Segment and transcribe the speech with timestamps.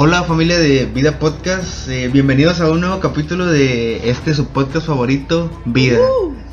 [0.00, 4.86] Hola familia de Vida Podcast, eh, bienvenidos a un nuevo capítulo de este su podcast
[4.86, 5.98] favorito, Vida.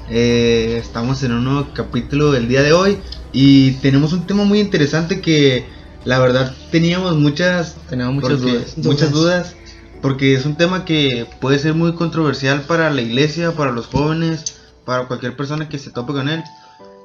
[0.10, 2.98] Eh, estamos en un nuevo capítulo del día de hoy
[3.34, 5.64] y tenemos un tema muy interesante que
[6.06, 8.78] la verdad teníamos muchas, Tenemos muchas porque- dudas.
[8.80, 9.56] muchas dudas
[10.02, 14.56] porque es un tema que puede ser muy controversial para la iglesia, para los jóvenes,
[14.86, 16.44] para cualquier persona que se tope con él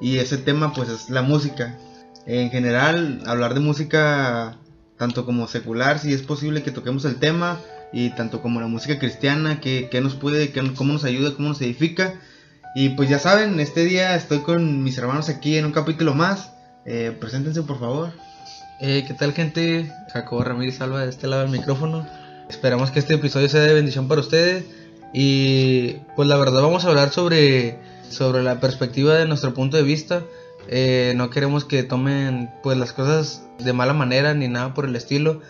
[0.00, 1.77] y ese tema pues es la música.
[2.24, 4.56] En general, hablar de música
[5.00, 7.59] tanto como secular, si es posible que toquemos el tema,
[7.90, 11.48] y tanto como la música cristiana, que, que nos puede, que, cómo nos ayuda, cómo
[11.48, 12.20] nos edifica.
[12.74, 16.52] Y pues ya saben, este día estoy con mis hermanos aquí en un capítulo más.
[16.84, 18.12] Eh, preséntense por favor.
[18.82, 19.90] Eh, ¿Qué tal gente?
[20.12, 22.06] Jacobo Ramírez Salva de este lado del micrófono.
[22.51, 24.66] Esperamos que este episodio sea de bendición para ustedes.
[25.14, 27.78] Y pues la verdad vamos a hablar sobre,
[28.10, 30.24] sobre la perspectiva de nuestro punto de vista.
[30.73, 34.95] Eh, no queremos que tomen pues las cosas de mala manera ni nada por el
[34.95, 35.40] estilo.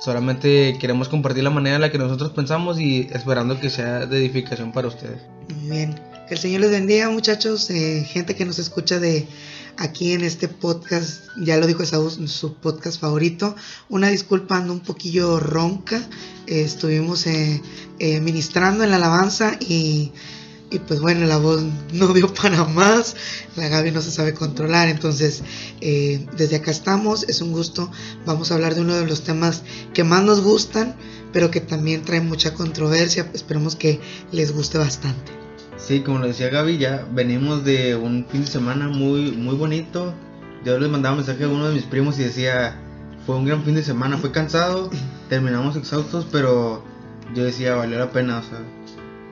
[0.00, 4.18] Solamente queremos compartir la manera en la que nosotros pensamos y esperando que sea de
[4.18, 5.22] edificación para ustedes.
[5.54, 5.94] Muy bien.
[6.26, 7.70] Que el Señor les bendiga, muchachos.
[7.70, 9.28] eh, gente que nos escucha de
[9.76, 11.22] aquí en este podcast.
[11.40, 13.54] Ya lo dijo Esaú, su podcast favorito.
[13.88, 15.98] Una disculpa, ando un poquillo ronca.
[16.48, 17.62] eh, estuvimos eh,
[18.20, 20.10] ministrando en la alabanza y,
[20.70, 23.16] y pues bueno, la voz no dio para más.
[23.56, 24.88] La Gaby no se sabe controlar.
[24.88, 25.42] Entonces,
[25.80, 27.28] eh, desde acá estamos.
[27.28, 27.90] Es un gusto.
[28.24, 29.62] Vamos a hablar de uno de los temas
[29.94, 30.96] que más nos gustan,
[31.32, 33.30] pero que también trae mucha controversia.
[33.32, 34.00] Esperemos que
[34.32, 35.32] les guste bastante.
[35.76, 40.14] Sí, como lo decía Gaby, ya venimos de un fin de semana muy, muy bonito.
[40.64, 42.76] Yo les mandaba mensaje a uno de mis primos y decía,
[43.24, 44.90] fue un gran fin de semana, fue cansado,
[45.28, 46.82] terminamos exhaustos, pero
[47.34, 48.58] yo decía, valió la pena, o sea,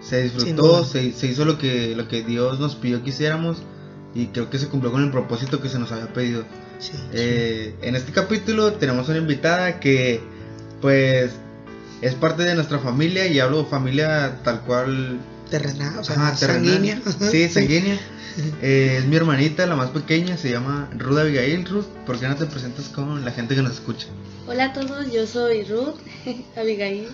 [0.05, 3.63] se disfrutó, se, se hizo lo que, lo que Dios nos pidió que hiciéramos
[4.15, 6.45] y creo que se cumplió con el propósito que se nos había pedido.
[6.79, 6.92] Sí.
[7.13, 10.20] Eh, en este capítulo tenemos una invitada que
[10.81, 11.33] pues
[12.03, 15.19] es parte de nuestra familia y hablo familia tal cual
[15.51, 16.65] terrenal, o sea, Ajá, terrenal.
[16.67, 17.31] sanguínea.
[17.31, 17.99] Sí, sanguínea.
[18.63, 21.65] Eh, es mi hermanita, la más pequeña, se llama Ruth Abigail.
[21.67, 24.09] Ruth, ¿por qué no te presentas con la gente que nos escucha?
[24.49, 25.95] Hola a todos, yo soy Ruth
[26.57, 27.09] Abigail,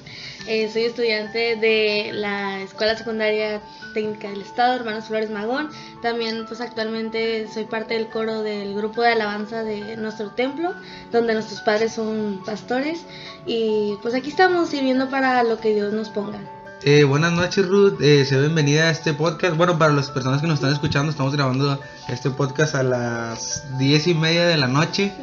[0.46, 3.60] eh, soy estudiante de la Escuela Secundaria
[3.92, 5.68] Técnica del Estado, Hermanos Flores Magón.
[6.00, 10.74] También pues actualmente soy parte del coro del grupo de alabanza de nuestro templo,
[11.12, 13.00] donde nuestros padres son pastores.
[13.44, 16.40] Y pues aquí estamos sirviendo para lo que Dios nos ponga.
[16.82, 19.54] Eh, buenas noches Ruth, eh, sea bienvenida a este podcast.
[19.56, 24.06] Bueno, para las personas que nos están escuchando, estamos grabando este podcast a las diez
[24.06, 25.12] y media de la noche.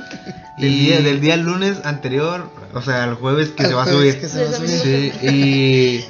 [0.58, 3.84] Del, y día, del día lunes anterior, o sea, el jueves que El se va
[3.84, 4.22] a jueves subir.
[4.22, 5.14] que se va a Desde subir.
[5.22, 6.06] Sí, y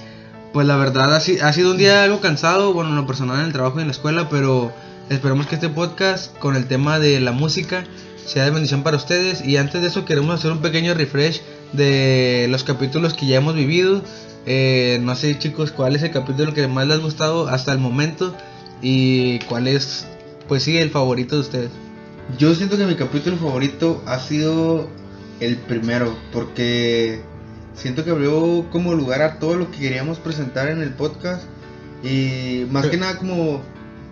[0.53, 3.39] pues la verdad ha, si- ha sido un día algo cansado, bueno, en lo personal
[3.41, 4.71] en el trabajo y en la escuela, pero
[5.09, 7.83] esperamos que este podcast con el tema de la música
[8.25, 9.43] sea de bendición para ustedes.
[9.43, 11.41] Y antes de eso queremos hacer un pequeño refresh
[11.73, 14.01] de los capítulos que ya hemos vivido.
[14.49, 17.79] Eh, no sé chicos, cuál es el capítulo que más les ha gustado hasta el
[17.79, 18.33] momento
[18.81, 20.07] y cuál es,
[20.47, 21.69] pues sí, el favorito de ustedes.
[22.39, 24.87] Yo siento que mi capítulo favorito ha sido
[25.41, 27.21] el primero, porque
[27.75, 31.43] siento que abrió como lugar a todo lo que queríamos presentar en el podcast.
[32.03, 33.61] Y más Pero- que nada como...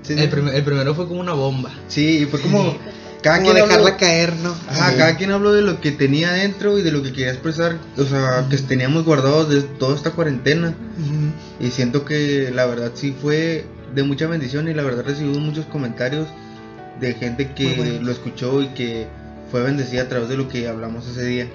[0.02, 1.72] sí, El, prim- el primero fue como una bomba.
[1.88, 2.75] Sí, y fue como...
[3.25, 4.55] Cada quien dejarla habló- caer, ¿no?
[4.69, 4.97] Ajá, Sí.
[4.97, 8.03] cada quien habló de lo que tenía dentro y de lo que quería expresar, o
[8.05, 10.75] sea, que teníamos guardado de toda esta cuarentena.
[11.59, 13.65] Y siento que la verdad sí fue
[13.95, 16.27] de mucha bendición y la verdad recibimos muchos comentarios
[17.01, 18.01] de gente que bueno.
[18.03, 19.07] lo escuchó y que
[19.49, 21.47] fue bendecida a través de lo que hablamos ese día.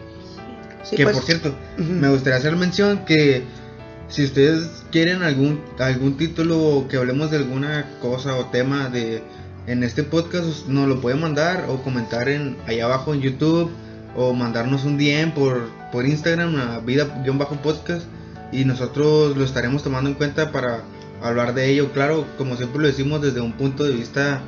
[0.83, 3.45] Sí, que pues, por cierto, me gustaría hacer mención que
[4.09, 9.23] si ustedes quieren algún algún título o que hablemos de alguna cosa o tema de
[9.71, 13.71] en este podcast nos lo pueden mandar o comentar en allá abajo en YouTube
[14.17, 18.03] o mandarnos un DM por por Instagram a vida-podcast
[18.51, 20.83] y nosotros lo estaremos tomando en cuenta para
[21.23, 24.41] hablar de ello, claro, como siempre lo decimos desde un punto de vista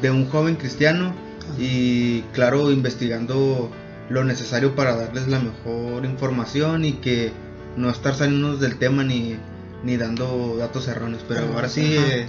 [0.00, 1.12] de un joven cristiano
[1.58, 3.70] y claro, investigando
[4.10, 7.32] lo necesario para darles la mejor información y que
[7.76, 9.36] no estar saliendo del tema ni,
[9.82, 11.24] ni dando datos erróneos.
[11.26, 12.26] Pero ahora sí, eh,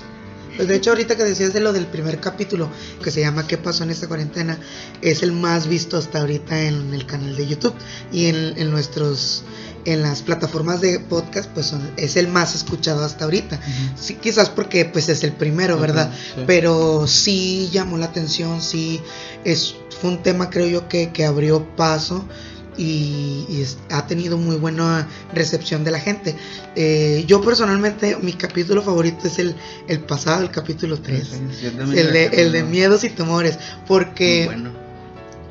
[0.59, 2.69] Pues de hecho, ahorita que decías de lo del primer capítulo,
[3.01, 4.59] que se llama ¿Qué pasó en esta cuarentena?
[5.01, 7.73] Es el más visto hasta ahorita en el canal de YouTube
[8.11, 9.45] y en, en nuestros
[9.85, 13.57] en las plataformas de podcast, pues son, es el más escuchado hasta ahorita.
[13.95, 16.11] Sí, quizás porque pues es el primero, ¿verdad?
[16.13, 16.41] Sí.
[16.45, 18.99] Pero sí llamó la atención, sí
[19.45, 22.25] es fue un tema creo yo que, que abrió paso
[22.79, 26.35] y, y es- ha tenido muy buena recepción de la gente.
[26.75, 29.55] Eh, yo personalmente mi capítulo favorito es el,
[29.87, 31.29] el pasado, el capítulo 3.
[31.61, 34.79] yo también El de, el de miedos y temores, porque bueno.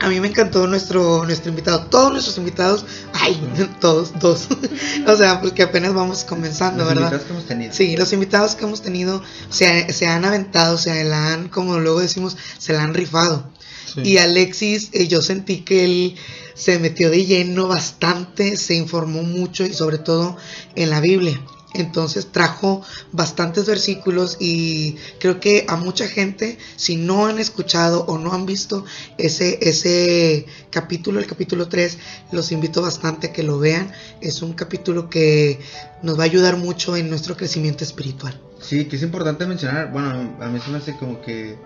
[0.01, 2.85] A mí me encantó nuestro, nuestro invitado, todos nuestros invitados,
[3.15, 3.37] ay,
[3.81, 4.47] todos, dos.
[5.09, 7.03] o sea, porque apenas vamos comenzando, Los ¿verdad?
[7.11, 7.75] invitados que hemos tenido.
[7.75, 9.21] Sí, los invitados que hemos tenido
[9.51, 13.51] se, se han aventado, se la han, como luego decimos, se la han rifado.
[13.93, 14.03] Sí.
[14.05, 16.15] Y Alexis, eh, yo sentí que él
[16.59, 20.37] se metió de lleno bastante, se informó mucho y sobre todo
[20.75, 21.41] en la Biblia.
[21.75, 22.83] Entonces trajo
[23.13, 28.47] bastantes versículos y creo que a mucha gente, si no han escuchado o no han
[28.47, 28.85] visto
[29.19, 31.99] ese, ese capítulo, el capítulo 3,
[32.33, 33.93] los invito bastante a que lo vean.
[34.21, 35.61] Es un capítulo que
[36.03, 38.41] nos va a ayudar mucho en nuestro crecimiento espiritual.
[38.61, 41.57] Sí, que es importante mencionar, bueno, a mí se me hace como que,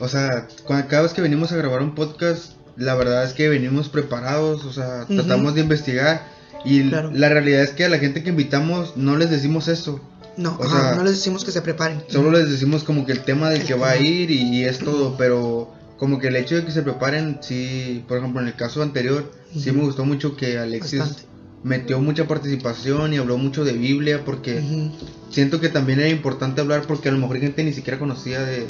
[0.00, 3.88] o sea, cada vez que venimos a grabar un podcast, la verdad es que venimos
[3.88, 5.14] preparados, o sea, Ujú.
[5.16, 6.22] tratamos de investigar
[6.64, 7.10] y Claro.
[7.12, 10.00] la realidad es que a la gente que invitamos no les decimos eso,
[10.36, 12.02] No, O ajá, sea, no les decimos que se preparen.
[12.08, 14.06] solo les decimos como que el tema del El que va a tema.
[14.06, 18.04] ir y, y es todo, pero como que el hecho de que se preparen, sí,
[18.06, 19.78] por ejemplo, en el caso anterior, sí Ujú.
[19.78, 21.22] me gustó mucho que Alexis Bastante.
[21.62, 24.58] metió mucha participación y habló mucho de Biblia porque...
[24.60, 24.90] Ujú.
[25.30, 28.66] siento que también era importante hablar porque a lo mejor gente ni siquiera conocía de,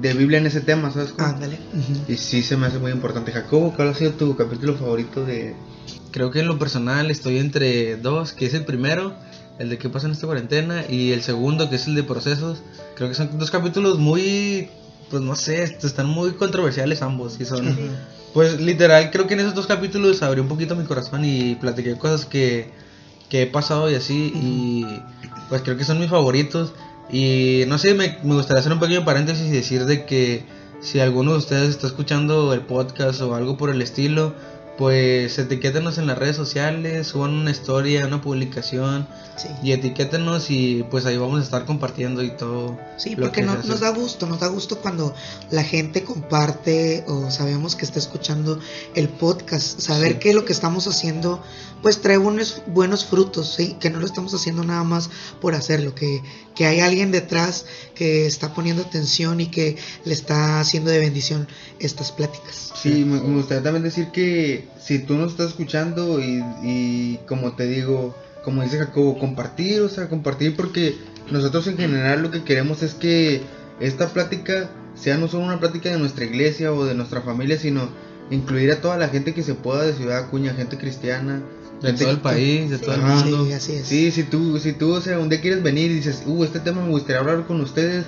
[0.00, 1.12] de Biblia en ese tema, ¿sabes?
[1.12, 1.28] cómo?
[1.28, 1.58] Ándale.
[1.74, 2.12] ujú.
[2.12, 3.32] Y sí se me hace muy importante.
[3.32, 5.54] Jacobo, ¿cuál ha sido tu capítulo favorito de...
[6.10, 9.14] Creo que en lo personal estoy entre dos, que es el primero,
[9.58, 12.62] el de qué pasa en esta cuarentena, y el segundo, que es el de procesos.
[12.96, 14.70] Creo que son dos capítulos muy,
[15.10, 17.38] pues no sé, están muy controversiales ambos.
[17.40, 17.76] Y son,
[18.32, 21.96] pues literal, creo que en esos dos capítulos abrí un poquito mi corazón y platiqué
[21.96, 22.70] cosas que,
[23.28, 24.84] que he pasado y así, y
[25.48, 26.72] pues creo que son mis favoritos.
[27.12, 30.44] Y no sé, me, me gustaría hacer un pequeño paréntesis y decir de que
[30.80, 34.34] si alguno de ustedes está escuchando el podcast o algo por el estilo,
[34.80, 39.06] pues etiquétenos en las redes sociales, suban una historia, una publicación
[39.36, 39.48] Sí.
[39.62, 42.78] y etiquétenos y pues ahí vamos a estar compartiendo y todo.
[42.96, 45.14] Sí, lo porque que no- nos da gusto, nos da gusto cuando
[45.50, 48.58] la gente comparte o sabemos que está escuchando
[48.94, 50.18] el podcast, saber Sí.
[50.18, 51.42] que lo que estamos haciendo
[51.82, 53.76] pues trae buenos, buenos frutos, ¿sí?
[53.80, 55.08] que no lo estamos haciendo nada más
[55.40, 56.22] por hacerlo, que,
[56.54, 61.48] que hay alguien detrás que está poniendo atención y que le está haciendo de bendición
[61.78, 62.72] estas pláticas.
[62.82, 67.52] Sí, me, me gustaría también decir que si tú nos estás escuchando y, y como
[67.54, 68.14] te digo,
[68.44, 70.96] como dice Jacobo, compartir, o sea, compartir porque
[71.30, 73.42] nosotros en general lo que queremos es que
[73.80, 77.88] esta plática sea no solo una plática de nuestra iglesia o de nuestra familia, sino
[78.30, 81.42] incluir a toda la gente que se pueda de Ciudad Acuña, gente cristiana.
[81.80, 83.46] De gente todo el país, de todo el mundo.
[83.46, 83.86] Sí, así es.
[83.86, 86.60] Sí, si tú, si tú, o sea, un día quieres venir y dices, uh, este
[86.60, 88.04] tema me gustaría hablar con ustedes,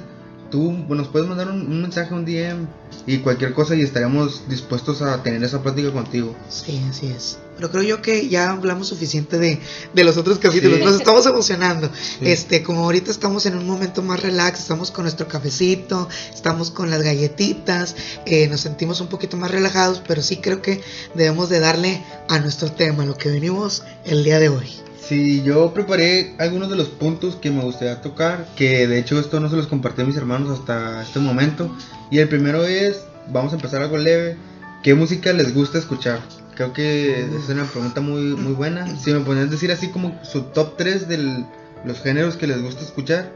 [0.53, 2.69] tú nos puedes mandar un, un mensaje, un DM
[3.07, 6.37] y cualquier cosa y estaremos dispuestos a tener esa plática contigo.
[6.49, 7.39] Sí, así es.
[7.57, 9.59] Pero creo yo que ya hablamos suficiente de,
[9.95, 10.79] de los otros capítulos.
[10.79, 10.85] Sí.
[10.85, 11.91] Nos estamos emocionando.
[11.95, 12.31] Sí.
[12.31, 16.91] Este, como ahorita estamos en un momento más relax, estamos con nuestro cafecito, estamos con
[16.91, 17.97] las galletitas,
[18.27, 20.83] eh, nos sentimos un poquito más relajados, pero sí creo que
[21.15, 24.71] debemos de darle a nuestro tema, lo que venimos el día de hoy.
[25.07, 29.41] Sí, yo preparé algunos de los puntos que me gustaría tocar, que de hecho esto
[29.41, 31.75] no se los compartí a mis hermanos hasta este momento.
[32.11, 34.37] Y el primero es, vamos a empezar algo leve,
[34.83, 36.21] ¿qué música les gusta escuchar?
[36.55, 38.97] Creo que es una pregunta muy, muy buena.
[38.99, 41.45] Si me podrían decir así como su top 3 de
[41.85, 43.33] los géneros que les gusta escuchar,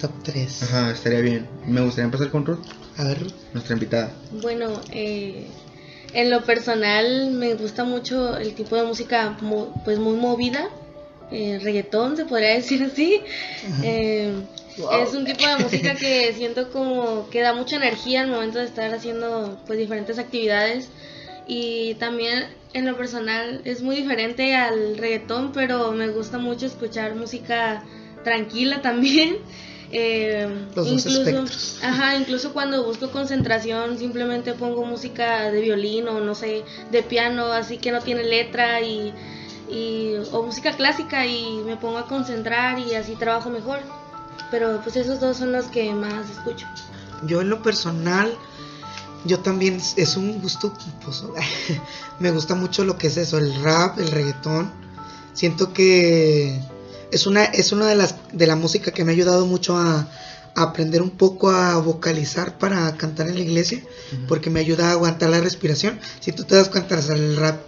[0.00, 0.62] Top 3.
[0.64, 1.48] ajá, estaría bien.
[1.66, 2.64] Me gustaría empezar con Ruth,
[2.98, 4.12] A ver, nuestra invitada.
[4.42, 5.46] Bueno, eh,
[6.12, 9.36] en lo personal me gusta mucho el tipo de música
[9.84, 10.68] pues muy movida,
[11.30, 13.20] eh, reggaetón se podría decir así.
[13.82, 14.32] Eh,
[15.02, 18.64] Es un tipo de música que siento como que da mucha energía al momento de
[18.64, 20.88] estar haciendo pues diferentes actividades
[21.46, 27.14] y también en lo personal es muy diferente al reggaetón, pero me gusta mucho escuchar
[27.14, 27.84] música
[28.24, 29.36] tranquila también.
[29.96, 31.78] Eh, Los espectros.
[31.80, 37.52] Ajá, incluso cuando busco concentración simplemente pongo música de violín o no sé, de piano,
[37.52, 39.12] así que no tiene letra y,
[39.70, 43.80] y o música clásica y me pongo a concentrar y así trabajo mejor.
[44.50, 46.66] Pero pues esos dos son los que más escucho.
[47.26, 48.36] yo en lo personal,
[49.24, 51.32] yo también es- un gusto culposo.
[52.20, 54.70] Me gusta mucho lo que es eso, el rap, el reggaetón.
[55.32, 56.60] Siento que
[57.10, 60.06] es una, es una de las de la música que me ha ayudado mucho a,
[60.54, 63.82] a aprender un poco a vocalizar para cantar en la iglesia,
[64.28, 65.98] porque me ayuda a aguantar la respiración.
[66.20, 67.60] Si tú te das cuenta, el rap,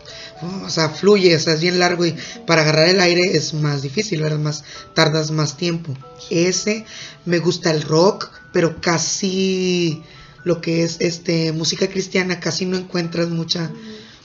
[0.42, 2.14] o sea, fluye, o sea, es bien largo y
[2.46, 4.38] para agarrar el aire es más difícil, ¿verdad?
[4.38, 4.64] Más,
[4.94, 5.96] tardas más tiempo.
[6.30, 6.84] Ese,
[7.24, 10.02] me gusta el rock, pero casi
[10.44, 13.70] lo que es este música cristiana, casi no encuentras mucha,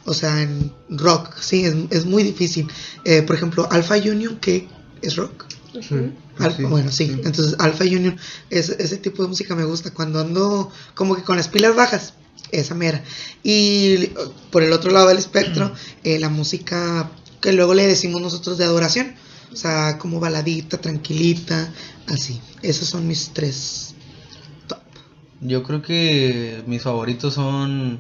[0.06, 2.68] o sea, en rock, sí, es, es muy difícil.
[3.06, 4.68] Eh, por ejemplo, Alpha Union, que
[5.02, 5.46] es rock.
[5.74, 7.22] Sí, bueno, sí.
[7.24, 8.18] Entonces, Alpha Union,
[8.50, 9.92] es, ese tipo de música me gusta.
[9.92, 12.14] Cuando ando como que con las pilas bajas,
[12.52, 13.04] esa mera.
[13.44, 14.08] Y
[14.52, 15.72] por el otro lado del espectro,
[16.04, 17.10] eh, la música
[17.42, 19.14] que luego le decimos nosotros de adoración.
[19.52, 21.74] O sea, como baladita, tranquilita,
[22.08, 22.40] así.
[22.62, 23.96] Esos son mis tres
[24.68, 24.80] top.
[25.42, 28.00] Yo creo que mis favoritos son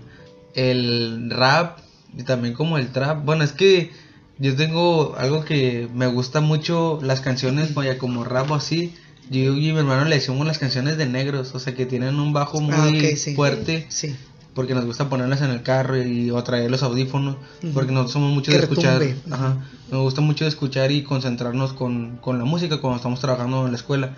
[0.54, 1.80] el rap
[2.18, 3.26] y también como el trap.
[3.26, 3.92] Bueno, es que
[4.38, 8.94] yo tengo algo que me gusta mucho, las canciones, vaya, como rap o así.
[9.30, 12.34] Yo y mi hermano le decimos las canciones de negros, o sea, que tienen un
[12.34, 13.36] bajo muy Ah, sí.
[13.36, 13.86] fuerte.
[13.90, 14.16] Sí.
[14.54, 17.38] Porque nos gusta ponerlas en el carro y o traer los audífonos
[17.74, 19.34] porque nosotros somos mucho Que de escuchar retumbe.
[19.36, 19.58] ajá,
[19.92, 23.72] nos gusta mucho de escuchar y concentrarnos con, con la música cuando estamos trabajando en
[23.72, 24.16] la escuela.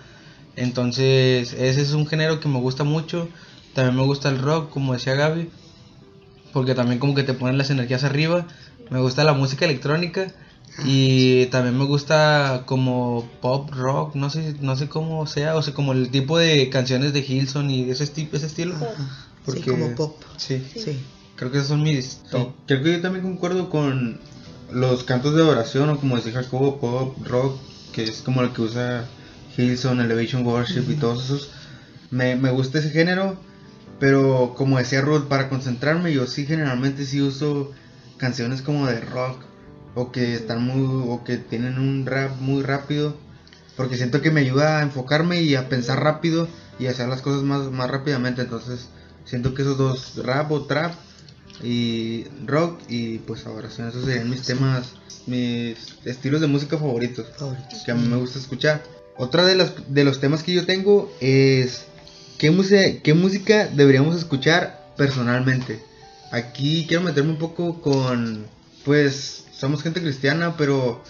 [0.56, 3.28] Entonces ese es un género que me gusta mucho.
[3.74, 5.50] También me gusta el rock como decía Gaby
[6.52, 8.46] porque también como que te ponen las energías arriba.
[8.90, 10.32] Me gusta la música electrónica
[10.84, 15.72] y también me gusta como pop rock no sé no sé cómo sea o sea
[15.72, 18.74] como el tipo de canciones de Hilson y de ese ese estilo
[19.44, 19.54] Pop.
[19.54, 20.22] Sí, como pop.
[20.36, 20.98] sí Sí.
[21.36, 22.52] Creo que esos son mis top.
[22.66, 24.20] Creo que yo también concuerdo con
[24.72, 27.58] los cantos de oración o como decía Jacobo, pop, rock,
[27.92, 29.08] que es como el que usa
[29.56, 31.50] Hilson, Elevation Worship y todos esos.
[32.10, 33.36] Me, me gusta ese género,
[33.98, 37.72] pero como decía Ruth, para concentrarme yo sí generalmente sí uso
[38.16, 39.42] canciones como de rock
[39.94, 43.16] o que están muy o que tienen un rap muy rápido
[43.76, 46.48] porque siento que me ayuda a enfocarme y a pensar rápido
[46.78, 48.88] y hacer las cosas más, más rápidamente entonces
[49.24, 50.92] siento que esos dos rap o trap
[51.62, 54.92] y rock y pues adoración esos serían mis temas
[55.26, 57.82] mis estilos de música favoritos Favoritos.
[57.84, 58.82] que a mí me gusta escuchar
[59.16, 61.84] otra de las de los temas que yo tengo es
[62.38, 65.80] qué música qué música deberíamos escuchar personalmente
[66.32, 68.44] aquí quiero meterme un poco con
[68.84, 71.00] pues somos gente cristiana pero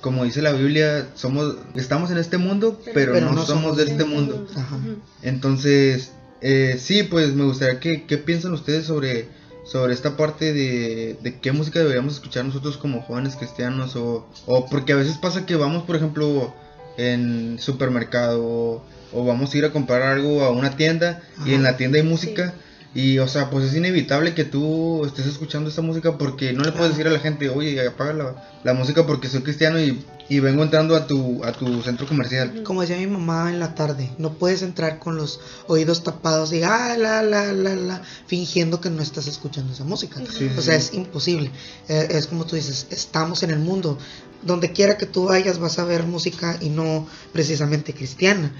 [0.00, 3.76] como dice la Biblia somos estamos en este mundo pero, Pero no, no somos somos
[3.76, 4.76] de este este mundo Ajá.
[4.76, 4.96] Ujú.
[5.22, 6.10] entonces,
[6.42, 9.28] eh, sí, pues me gustaría que, ¿qué piensan ustedes sobre,
[9.64, 13.96] sobre esta parte de, de qué música deberíamos escuchar nosotros como jóvenes cristianos?
[13.96, 16.52] O, o porque a veces pasa que vamos, por ejemplo,
[16.96, 18.82] en supermercado o,
[19.12, 22.04] o vamos a ir a comprar algo a una tienda y en la tienda hay
[22.04, 22.54] música.
[22.94, 26.72] Y, o sea, pues es inevitable que tú estés escuchando esta música porque no le
[26.72, 30.40] puedes decir a la gente, oye, apaga la, la música porque soy cristiano y, y
[30.40, 32.62] vengo entrando a tu, a tu centro comercial.
[32.62, 36.62] Como decía mi mamá en la tarde, no puedes entrar con los oídos tapados y
[36.62, 40.20] ah, la, la, la, la, fingiendo que no estás escuchando esa música.
[40.30, 40.86] Sí, o sea, sí.
[40.86, 41.50] es imposible.
[41.88, 43.98] Eh, es como tú dices, estamos en el mundo.
[44.42, 48.52] Donde quiera que tú vayas vas a ver música y no precisamente cristiana.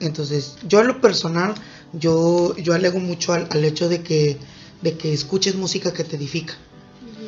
[0.00, 1.54] Entonces, yo en lo personal,
[1.98, 4.38] yo, yo alego mucho al, al hecho de que,
[4.82, 6.54] de que escuches música que te edifica.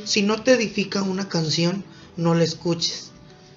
[0.04, 1.84] Si no te edifica una canción,
[2.16, 3.10] no la escuches.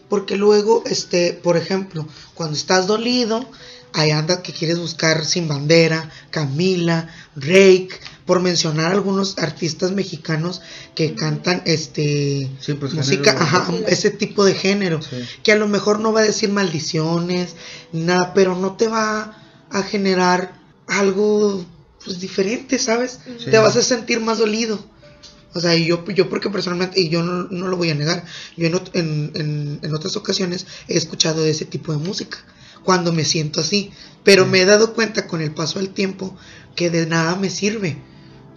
[0.09, 3.45] Porque luego, este, por ejemplo, cuando estás dolido,
[3.93, 7.89] ahí anda que quieres buscar Sin Bandera, Camila, Rake,
[8.25, 10.61] por mencionar algunos artistas mexicanos
[10.95, 15.17] que cantan este Sí, pues, música, género- ajá, ese tipo de género, Sí.
[15.43, 17.55] que a lo mejor no va a decir maldiciones,
[17.93, 19.37] ni nada, pero no te va
[19.69, 20.59] a generar
[20.99, 21.65] algo
[22.03, 23.19] pues diferente, ¿sabes?
[23.39, 23.45] Sí.
[23.51, 24.83] Te vas a sentir más dolido.
[25.53, 28.23] O sea, y yo, yo porque personalmente, y yo no, no lo voy a negar,
[28.55, 32.37] yo en, en, en- en otras ocasiones he escuchado ese tipo de música,
[32.83, 33.91] cuando me siento así,
[34.23, 36.35] pero me he dado cuenta con el paso del tiempo
[36.75, 37.97] que de nada me sirve.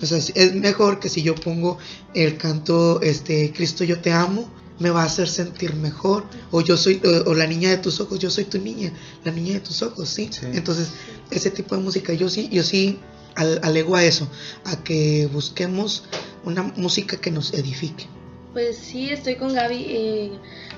[0.00, 1.79] O sea, es mejor que si yo pongo
[2.14, 6.25] el canto, este, Cristo yo te amo, me va a hacer sentir mejor.
[6.50, 8.93] O yo soy, o, o la niña de tus ojos, yo soy tu niña,
[9.25, 10.28] la niña de tus ojos, ¿sí?
[10.33, 10.47] Sí.
[10.52, 10.90] Entonces,
[11.31, 12.99] ese tipo de música, yo sí, yo sí
[13.37, 14.28] al- alego a eso,
[14.64, 16.04] a que busquemos
[16.45, 18.07] una música que nos edifique.
[18.52, 20.33] Pues sí, estoy con Gaby eh,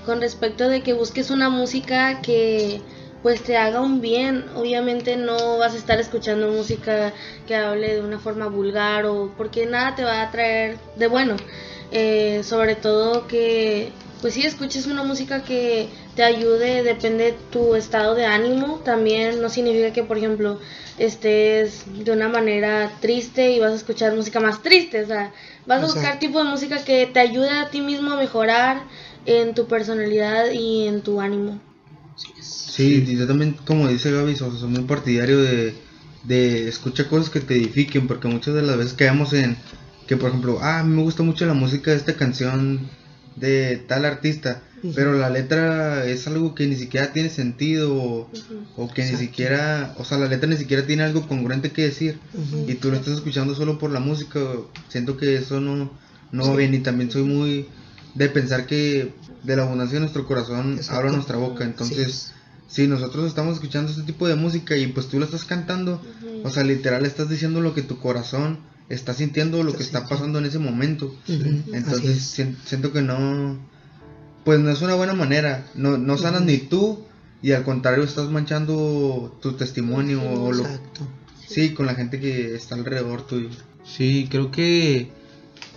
[0.07, 2.81] con respecto de que busques una música que
[3.23, 4.47] pues te haga un bien.
[4.55, 7.12] Obviamente no vas a estar escuchando música
[7.47, 11.37] que hable de una forma vulgar o porque nada te va a traer de bueno.
[11.93, 18.14] Eh, sobre todo que pues sí escuches una música que te ayude, depende tu estado
[18.14, 18.81] de ánimo.
[18.85, 20.59] También no significa que por ejemplo
[20.99, 25.05] estés de una manera triste y vas a escuchar música más triste.
[25.05, 25.33] O sea,
[25.66, 28.83] vas a buscar tipo de música que te ayude a ti mismo a mejorar
[29.26, 31.61] en tu personalidad y en tu ánimo.
[32.16, 35.75] Sí, yo también, como dice Gaby, soy, soy muy partidario de,
[36.25, 39.57] de escuchar cosas que te edifiquen, porque muchas de las veces caemos en
[40.07, 42.89] que, por ejemplo, ah, a mí me gusta mucho la música de esta canción
[43.37, 44.63] de tal artista,
[44.95, 47.95] pero la letra es algo que ni siquiera tiene sentido
[48.77, 52.19] o, que ni siquiera, o sea, la letra ni siquiera tiene algo congruente que decir.
[52.67, 54.41] Y tú lo estás escuchando solo por la música,
[54.89, 55.91] siento que eso no,
[56.33, 57.67] no va bien y también soy muy
[58.15, 60.97] de pensar que de la abundancia de nuestro corazón Exacto.
[60.97, 62.33] habla nuestra boca, entonces
[62.69, 66.01] si nosotros estamos escuchando este tipo de música y pues tú lo estás cantando,
[66.43, 70.38] o sea, literal estás diciendo lo que tu corazón está sintiendo lo que está pasando
[70.38, 71.14] en ese momento.
[71.28, 72.23] Entonces es.
[72.23, 73.59] sien- siento que no,
[74.45, 75.66] pues no es una buena manera.
[75.75, 77.05] No, no sanas ni tú
[77.43, 81.07] y al contrario estás manchando tu testimonio o lo, Exacto.
[81.47, 83.49] sí, con la gente que está alrededor tuyo.
[83.85, 85.11] Sí, creo que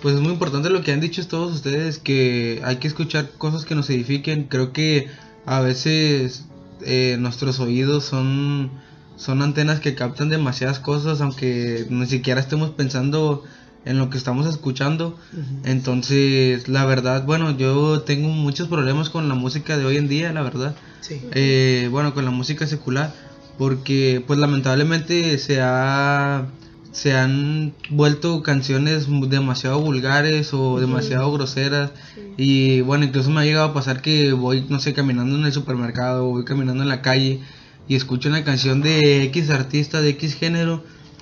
[0.02, 3.66] pues es muy importante lo que han dicho todos ustedes, que hay que escuchar cosas
[3.66, 4.46] que nos edifiquen.
[4.46, 5.08] Creo que
[5.46, 6.46] a veces
[6.86, 8.72] eh, nuestros oídos son,
[9.20, 13.44] son antenas que captan demasiadas cosas, aunque ni siquiera estemos pensando
[13.84, 15.18] en lo que estamos escuchando.
[15.34, 15.44] Ujú.
[15.66, 20.32] Entonces, la verdad, bueno, yo tengo muchos problemas con la música de hoy en día,
[20.32, 20.74] la verdad.
[21.02, 21.22] Sí.
[21.34, 23.14] Eh, bueno, con la música secular,
[23.58, 26.48] porque pues lamentablemente se ha
[26.92, 32.34] se han vuelto canciones demasiado vulgares o demasiado groseras Sí.
[32.38, 35.54] y bueno, incluso me ha llegado a pasar que voy, no sé, caminando en el
[35.54, 37.42] supermercado o voy caminando en la calle
[37.90, 40.82] y escucho una canción de X artista, de X género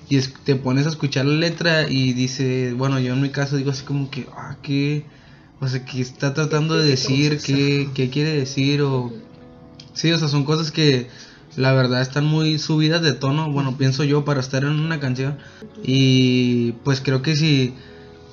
[0.09, 3.71] y te pones a escuchar la letra y dice, bueno, yo en mi caso digo
[3.71, 5.03] así como que, ah, ¿qué?
[5.59, 7.39] O sea, ¿qué está tratando de decir?
[7.43, 8.83] ¿Qué, qué quiere decir?
[8.83, 9.11] O
[9.97, 11.07] Sí, o sea, son cosas que
[11.55, 15.39] la verdad están muy subidas de tono, bueno, pienso yo, para estar en una canción.
[15.83, 17.73] Y pues creo que si,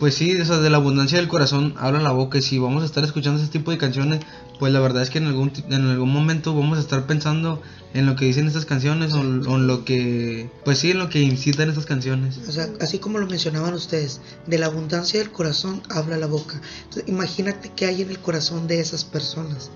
[0.05, 2.37] pues sí, o sea, de la abundancia del corazón habla la boca.
[2.37, 4.21] Y si vamos a estar escuchando ese tipo de canciones,
[4.59, 7.63] pues la verdad es que en algún, en algún momento vamos a estar pensando
[7.95, 9.23] en lo que dicen estas canciones o, o
[9.57, 12.37] en lo que, pues sí, en lo que incitan estas canciones.
[12.47, 16.61] O sea, así como lo mencionaban ustedes, de la abundancia del corazón habla la boca.
[16.83, 19.71] Entonces, imagínate qué hay en el corazón de esas personas,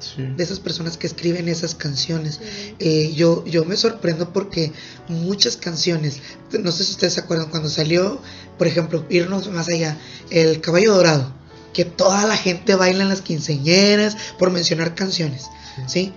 [0.00, 0.22] Sí.
[0.22, 2.38] de esas personas que escriben esas canciones.
[2.78, 4.70] Eh, yo, yo me sorprendo porque
[5.08, 6.20] muchas canciones,
[6.60, 8.20] no sé si ustedes se acuerdan, cuando salió,
[8.58, 9.98] por ejemplo, irnos más allá,
[10.30, 11.32] El Caballo Dorado,
[11.72, 15.46] que toda la gente baila en las quinceñeras, por mencionar canciones,
[15.86, 16.12] ¿sí?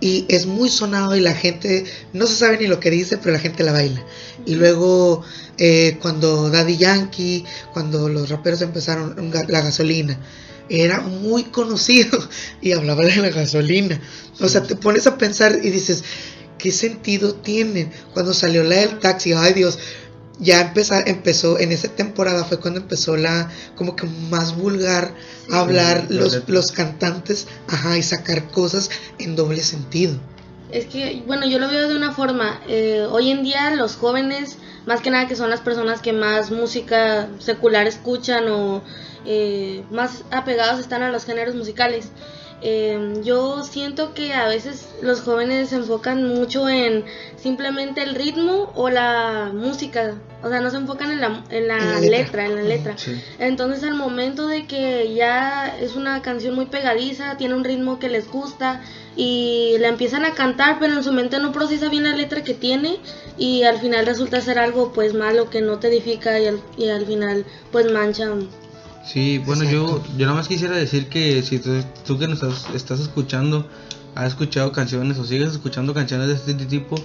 [0.00, 3.32] Y es muy sonado y la gente no se sabe ni lo que dice, pero
[3.32, 4.04] la gente la baila.
[4.44, 5.22] Y luego
[5.56, 10.18] eh, cuando Daddy Yankee, cuando los raperos empezaron la gasolina,
[10.68, 12.18] era muy conocido
[12.60, 14.00] y hablaba de la gasolina.
[14.40, 16.04] O sea, te pones a pensar y dices,
[16.58, 17.90] ¿qué sentido tiene?
[18.12, 19.78] Cuando salió la del taxi, ay Dios,
[20.38, 25.14] ya empezó, empezó en esa temporada fue cuando empezó la como que más vulgar
[25.50, 26.48] a hablar los, letras.
[26.48, 30.18] los cantantes, ajá, y sacar cosas en doble sentido.
[30.70, 32.60] Es que, bueno, yo lo veo de una forma.
[32.68, 36.50] eh, hoy en día los jóvenes, más que nada que son las personas que más
[36.50, 38.82] música secular escuchan o
[39.24, 42.08] eh, más apegados están a los géneros musicales.
[42.62, 47.04] Eh, yo siento que a veces los jóvenes se enfocan mucho en
[47.36, 50.14] simplemente el ritmo o la música.
[50.42, 52.18] O sea, no se enfocan en la, en la, En la letra.
[52.18, 52.98] letra, en la letra.
[52.98, 53.20] Sí.
[53.38, 58.08] Entonces al momento de que ya es una canción muy pegadiza, tiene un ritmo que
[58.08, 58.82] les gusta
[59.16, 62.54] y la empiezan a cantar, pero en su mente no procesa bien la letra que
[62.54, 62.98] tiene
[63.38, 66.88] y al final resulta ser algo pues malo que no te edifica y al, y
[66.88, 68.28] al final pues mancha.
[69.06, 71.70] Sí, bueno, yo, yo nada más quisiera decir que si tú,
[72.04, 73.66] tú que nos estás, estás escuchando,
[74.14, 76.96] has escuchado canciones o sigues escuchando canciones de este tipo,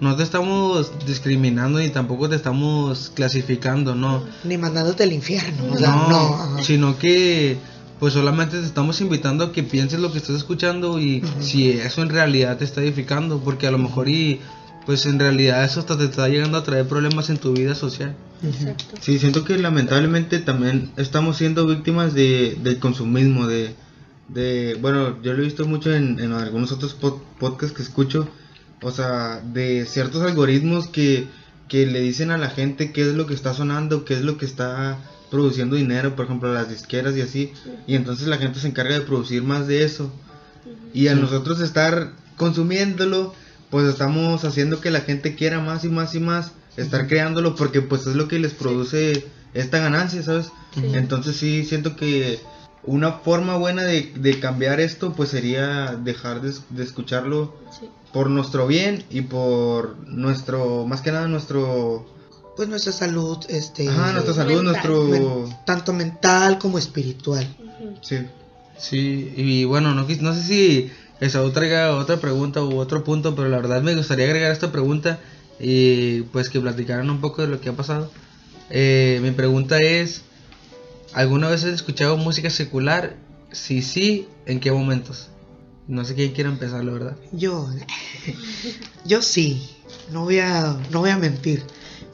[0.00, 4.24] no te estamos discriminando ni tampoco te estamos clasificando, no.
[4.42, 5.72] Ni mandándote al infierno.
[5.72, 7.56] O sea, no, sino que
[8.00, 12.02] pues solamente te estamos invitando a que pienses lo que estás escuchando y si eso
[12.02, 14.40] en realidad te está edificando, porque a lo mejor y
[14.86, 18.16] pues en realidad eso hasta te está llegando a traer problemas en tu vida social.
[18.42, 18.96] Exacto.
[19.00, 23.74] Sí, siento que lamentablemente también estamos siendo víctimas de, del consumismo, de,
[24.28, 28.28] de, bueno, yo lo he visto mucho en, en algunos otros pod- podcasts que escucho,
[28.82, 31.28] o sea, de ciertos algoritmos que,
[31.68, 34.36] que le dicen a la gente qué es lo que está sonando, qué es lo
[34.36, 34.98] que está
[35.30, 37.52] produciendo dinero, por ejemplo, las disqueras y así,
[37.86, 40.12] y entonces la gente se encarga de producir más de eso,
[40.92, 43.34] y a nosotros estar consumiéndolo,
[43.74, 47.80] pues estamos haciendo que la gente quiera más y más y más, estar creándolo porque
[47.82, 50.52] pues es lo que les produce esta ganancia, ¿sabes?
[50.76, 52.38] Entonces sí, siento que
[52.84, 57.88] una forma buena de, de cambiar esto pues sería dejar de, de escucharlo Sí.
[58.12, 62.06] por nuestro bien y por nuestro, más que nada nuestro,
[62.56, 64.72] Pues nuestra salud, este, ajá, nuestra salud, mental.
[64.72, 67.44] nuestro, men- tanto mental como espiritual.
[68.02, 68.18] Sí.
[68.78, 70.92] Sí, y bueno, no, quis- no sé si
[71.24, 75.20] Esaú traiga otra pregunta u otro punto, pero la verdad me gustaría agregar esta pregunta
[75.60, 78.10] y pues que platicaran un poco de lo que ha pasado.
[78.70, 80.22] Eh, mi pregunta es,
[81.12, 83.16] ¿alguna vez has escuchado música secular?
[83.52, 85.28] Si sí, ¿en qué momentos?
[85.86, 87.16] No sé quién quiere empezar, la verdad.
[87.32, 87.68] Yo,
[89.04, 89.62] yo sí,
[90.10, 91.62] no voy a, no voy a mentir.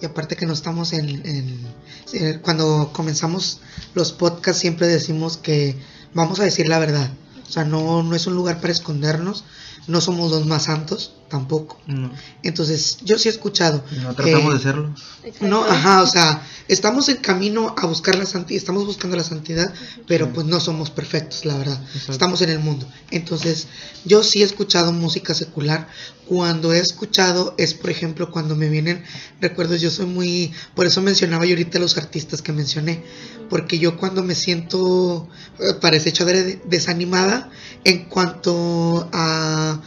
[0.03, 3.61] Y aparte que no estamos en, en- cuando comenzamos
[3.95, 5.77] los podcasts siempre decimos que
[6.13, 7.09] vamos a decir la verdad.
[7.51, 9.43] O sea, no, no es un lugar para escondernos,
[9.89, 11.81] no somos los más santos, tampoco.
[11.87, 12.11] No,
[12.43, 13.83] Entonces, yo sí he escuchado.
[14.03, 14.95] no tratamos eh, de serlo.
[15.41, 19.73] No, ajá, o sea, estamos en camino a buscar la santidad, estamos buscando la santidad,
[20.07, 21.81] pero pues no somos perfectos, la verdad.
[21.95, 22.13] Exacto.
[22.13, 22.87] Estamos en el mundo.
[23.11, 23.69] Entonces,
[24.05, 25.89] yo sí he escuchado música secular.
[26.27, 29.03] Cuando he escuchado es, por ejemplo, cuando me vienen
[29.41, 33.03] recuerdos, yo soy muy, por eso mencionaba yo ahorita los artistas que mencioné,
[33.49, 37.51] porque yo cuando me siento, eh, parece hecho de- desanimada
[37.83, 39.81] en cuanto a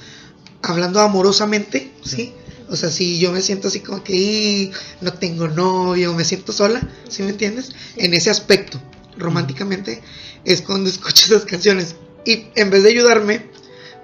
[0.64, 2.34] hablando amorosamente, ¿sí?
[2.70, 4.72] O sea, si yo me siento así como que "Ih,
[5.02, 7.72] no tengo novio, me siento sola, ¿sí me entiendes?
[7.98, 8.82] En ese aspecto,
[9.18, 10.02] románticamente,
[10.46, 11.96] es cuando escucho esas canciones.
[12.26, 13.46] Y en vez de ayudarme,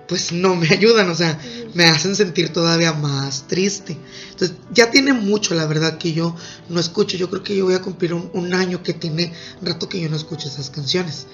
[0.10, 1.40] pues no me ayudan, o sea,
[1.76, 3.96] me hacen sentir todavía más triste.
[4.32, 6.36] Entonces, ya tiene mucho, la verdad, que yo
[6.68, 7.16] no escucho.
[7.16, 10.10] Yo creo que yo voy a cumplir un, un año que tiene rato que yo
[10.10, 11.28] no escucho esas canciones.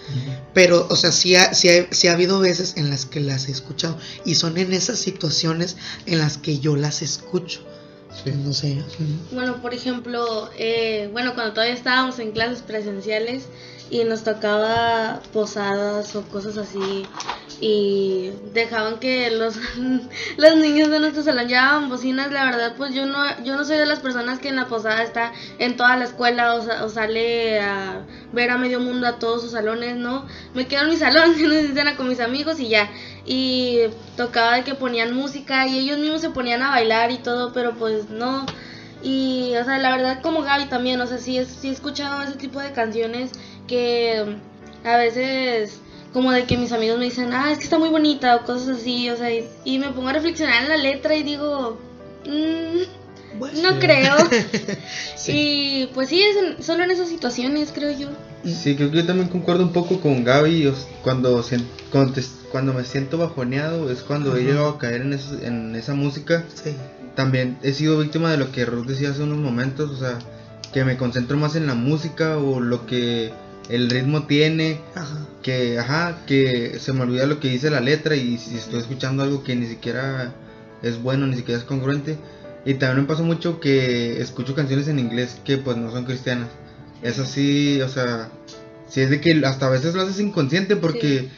[0.54, 3.48] Pero, o sea, sí ha, sí, ha, sí ha habido veces en las que las
[3.48, 3.98] he escuchado.
[4.26, 7.62] Y son en esas situaciones en las que yo las escucho.
[8.24, 8.32] Sí.
[8.32, 8.84] No sé.
[9.32, 13.44] Bueno, por ejemplo, eh, bueno, cuando todavía estábamos en clases presenciales
[13.90, 17.06] y nos tocaba posadas o cosas así
[17.62, 19.56] y dejaban que los,
[20.38, 23.78] los niños de nuestro salón llevaban bocinas, la verdad pues yo no yo no soy
[23.78, 26.90] de las personas que en la posada está en toda la escuela o, sa- o
[26.90, 28.02] sale a
[28.34, 31.46] ver a medio mundo a todos sus salones, no, me quedo en mi salón, en
[31.46, 32.90] una cena con mis amigos y ya,
[33.26, 33.80] y
[34.18, 37.76] tocaba de que ponían música y ellos mismos se ponían a bailar y todo, pero
[37.76, 38.46] pues no,
[39.02, 42.36] y, o sea, la verdad como Gaby también, o sea, sí, sí he escuchado ese
[42.38, 43.32] tipo de canciones
[43.68, 44.38] que
[44.84, 45.80] a veces
[46.16, 48.78] como de que mis amigos me dicen, ah, es que está muy bonita o cosas
[48.80, 51.78] así, o sea, y, y me pongo a reflexionar en la letra y digo,
[52.26, 54.16] "Mm, Bueno, no creo.
[55.18, 55.32] Sí.
[55.34, 58.08] Y pues sí, es en- solo en esas situaciones, creo yo.
[58.46, 60.72] Sí, creo que yo también concuerdo un poco con Gaby.
[61.04, 61.44] Cuando,
[61.92, 65.76] cuando, te- cuando me siento bajoneado es cuando he llegado a caer en, eso- en
[65.76, 66.46] esa música.
[66.64, 66.76] Sí.
[67.16, 70.18] También he sido víctima de lo que Ruth decía hace unos momentos, o sea,
[70.72, 73.34] que me concentro más en la música o lo que
[73.70, 75.28] el ritmo tiene, Ajá.
[75.42, 79.24] que, ajá, que se me olvida lo que dice la letra y si estoy escuchando
[79.24, 80.34] algo que ni siquiera
[80.84, 82.18] es bueno, ni siquiera es congruente.
[82.66, 86.50] Y también me pasa mucho que escucho canciones en inglés que pues no son cristianas.
[87.04, 88.30] Es así, o sea,
[88.90, 91.30] si es de que hasta a veces lo haces inconsciente porque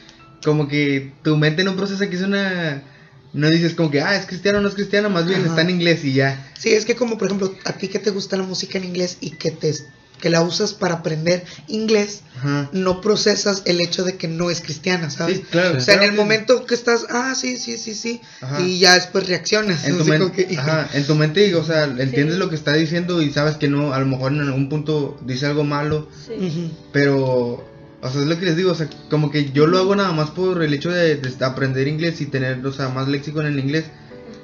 [0.44, 2.84] como que tu mente no procesa que es una...
[3.34, 5.50] No dices como que, ah, es cristiano o no es cristiano, más bien Ajá.
[5.50, 6.50] está en inglés y ya.
[6.58, 9.18] Sí, es que como por ejemplo, a ti que te gusta la música en inglés
[9.20, 9.74] y que te
[10.20, 12.70] que la usas para aprender inglés, Ajá.
[12.72, 15.38] no procesas el hecho de que no es cristiana, ¿sabes?
[15.38, 15.78] Sí, claro.
[15.78, 18.62] O sea, en el que- momento que estás, ah, sí, sí, sí, sí, Ajá.
[18.62, 19.86] y ya después reaccionas.
[19.86, 22.40] En tu, men- que- ajá, en tu mente, o sea, entiendes Sí.
[22.40, 25.46] lo que está diciendo y sabes que no, a lo mejor en algún punto dice
[25.46, 26.72] algo malo, Sí.
[26.92, 27.64] Pero,
[28.02, 30.12] o sea, es lo que les digo, o sea, como que yo lo hago nada
[30.14, 33.48] más por el hecho de, de aprender inglés y tener, o sea, más léxico en
[33.48, 33.86] el inglés,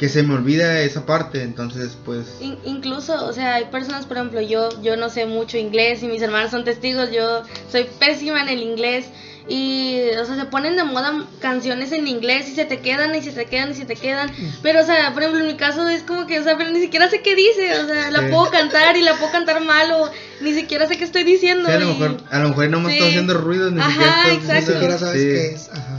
[0.03, 4.17] que se me olvida esa parte, entonces, pues, In- incluso, o sea, hay personas, por
[4.17, 8.41] ejemplo, yo, yo no sé mucho inglés y mis hermanos son testigos, yo soy pésima
[8.41, 9.05] en el inglés
[9.47, 13.21] y, o sea, se ponen de moda canciones en inglés y se te quedan y
[13.21, 14.29] se te quedan y se te quedan,
[14.61, 16.81] pero, o sea, por ejemplo, en mi caso es como que, o sea, pero ni
[16.81, 18.25] siquiera sé qué dice, o sea, la Sí.
[18.29, 20.11] puedo cantar y la puedo cantar mal o
[20.41, 21.69] ni siquiera sé qué estoy diciendo.
[21.69, 22.95] sí, a lo y- mejor, a lo mejor no me Sí.
[22.97, 24.53] estoy haciendo ruidos, ni Ajá, siquiera estoy Ni exacto.
[24.59, 25.27] diciendo- siquiera sabes sí.
[25.29, 25.69] qué es.
[25.71, 25.97] Ajá.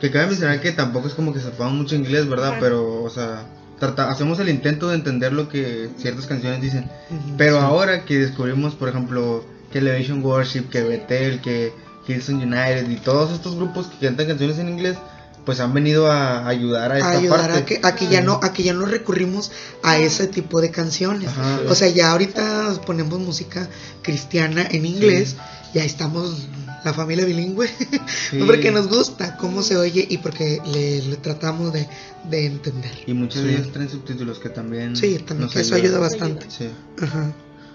[0.00, 2.50] Que cabe mencionar que tampoco es como que sepamos mucho inglés, ¿verdad?
[2.50, 2.60] Ajá.
[2.60, 3.44] Pero, o sea,
[3.80, 6.90] trata- hacemos el intento de entender lo que ciertas canciones dicen.
[7.10, 7.36] Ujú.
[7.38, 11.72] Pero ahora que descubrimos, por ejemplo, que Elevation Worship, que Bethel, que
[12.06, 14.96] Hillsong United y todos estos grupos que cantan canciones en inglés,
[15.44, 17.58] pues han venido a ayudar a a esta ayudar parte.
[17.58, 19.52] a que, a que ya no a que ya no recurrimos
[19.84, 21.60] a ese tipo de canciones Ajá.
[21.68, 23.68] o sea ya ahorita ponemos música
[24.02, 25.36] cristiana en inglés
[25.72, 26.48] y ahí estamos
[26.86, 27.68] la familia bilingüe
[28.30, 28.38] Sí.
[28.46, 31.86] porque nos gusta cómo se oye y porque le, le tratamos de,
[32.30, 33.48] de entender Y muchos Sí.
[33.48, 34.96] de ellos traen subtítulos que también.
[34.96, 36.68] sí también eso ayuda bastante Sí.
[37.02, 37.32] ajá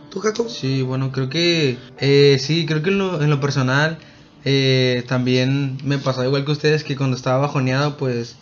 [0.09, 3.97] tú Jacob Sí, bueno, creo que eh, sí, creo que en lo, en lo personal
[4.43, 8.35] eh, también me pasaba igual que ustedes que cuando estaba bajoneado pues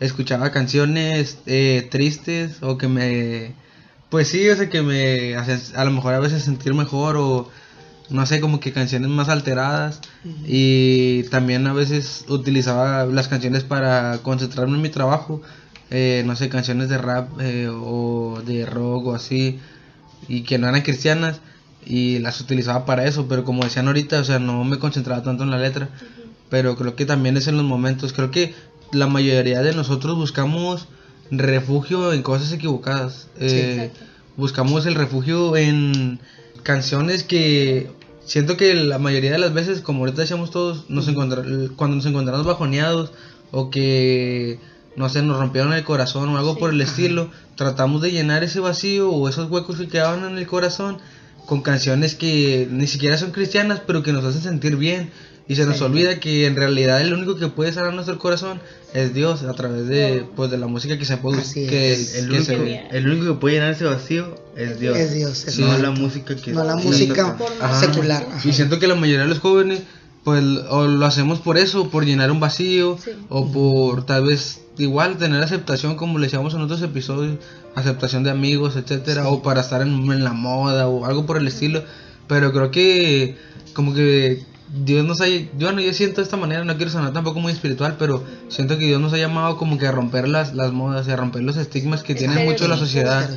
[0.00, 3.54] escuchaba canciones eh, tristes o que me
[4.10, 7.48] pues sí, o sea que me hacían a lo mejor a veces sentir mejor o
[8.10, 10.00] no sé, como que canciones más alteradas.
[10.46, 15.42] Y también a veces utilizaba las canciones para concentrarme en mi trabajo,
[15.90, 19.60] eh, no sé, canciones de rap eh, o de rock o así
[20.28, 21.40] y que no eran cristianas
[21.84, 25.44] y las utilizaba para eso, pero como decían ahorita, o sea, no me concentraba tanto
[25.44, 25.88] en la letra,
[26.50, 28.54] pero creo que también es en los momentos, creo que
[28.92, 30.88] la mayoría de nosotros buscamos
[31.30, 33.92] refugio en cosas equivocadas, eh,
[34.36, 36.18] buscamos el refugio en
[36.66, 37.88] canciones que
[38.24, 41.08] siento que la mayoría de las veces, como ahorita decíamos todos, nos
[41.76, 43.12] cuando nos encontramos bajoneados
[43.52, 44.58] o que
[44.96, 46.58] no sé, nos rompieron el corazón o algo Sí.
[46.60, 50.46] por el estilo, tratamos de llenar ese vacío o esos huecos que quedaban en el
[50.46, 50.98] corazón
[51.46, 55.10] con canciones que ni siquiera son cristianas, pero que nos hacen sentir bien.
[55.48, 55.84] Y se nos Sí.
[55.84, 58.58] olvida que en realidad el único que puede sanar nuestro corazón
[58.94, 62.16] es Dios a través de, pues, de la música que se Así que, es.
[62.16, 64.96] El que único, se- el único que puede llenar ese vacío es Dios.
[64.96, 65.62] Es Dios, Sí.
[65.62, 66.86] No la música que No la Sí.
[66.88, 67.80] música Ajá.
[67.80, 68.26] secular.
[68.30, 68.48] ajá.
[68.48, 69.80] Y siento que la mayoría de los jóvenes,
[70.24, 73.10] pues o lo hacemos por eso, por llenar un vacío, Sí.
[73.28, 77.38] o por tal vez igual tener aceptación, como le decíamos en otros episodios,
[77.74, 79.28] aceptación de amigos, etcétera, Sí.
[79.30, 81.84] o para estar en, en la moda o algo por el estilo.
[82.26, 83.36] Pero creo que
[83.72, 87.38] como que Dios nos ha, bueno, yo siento de esta manera, no quiero sonar tampoco
[87.38, 90.72] muy espiritual, pero siento que Dios nos ha llamado como que a romper las, las
[90.72, 93.28] modas y a romper los estigmas que tiene mucho la sociedad.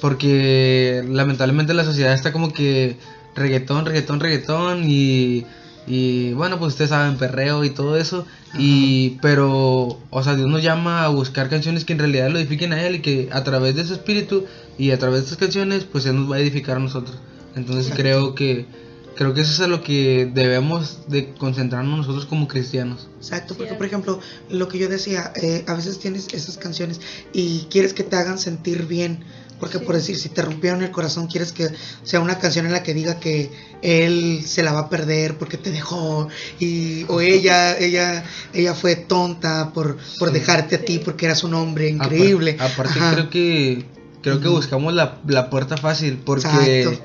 [0.00, 2.96] Porque lamentablemente la sociedad está como que
[3.34, 5.44] reggaetón, reggaetón, reggaetón y,
[5.86, 8.26] y bueno, pues ustedes saben, perreo y todo eso.
[8.56, 12.72] Y pero, o sea, Dios nos llama a buscar canciones que en realidad lo edifiquen
[12.72, 14.46] a Él y que a través de su espíritu
[14.78, 17.18] y a través de estas canciones, pues Él nos va a edificar a nosotros.
[17.54, 18.02] Entonces Exacto.
[18.02, 18.66] creo que
[19.16, 23.08] creo que eso es a lo que debemos de concentrarnos nosotros como cristianos.
[23.18, 27.00] Exacto, porque por ejemplo, lo que yo decía, eh, a veces tienes esas canciones
[27.32, 29.24] y quieres que te hagan sentir bien,
[29.60, 29.84] porque Sí.
[29.84, 31.68] por decir, si te rompieron el corazón, quieres que
[32.02, 33.50] sea una canción en la que diga que
[33.82, 38.96] él se la va a perder porque te dejó y o ella ella ella fue
[38.96, 40.34] tonta por por Sí.
[40.34, 42.56] dejarte a ti porque eras un hombre increíble.
[42.58, 43.12] Aparte, Ajá.
[43.12, 43.84] creo que
[44.22, 46.46] creo que buscamos la, la puerta fácil porque
[46.82, 47.04] Exacto.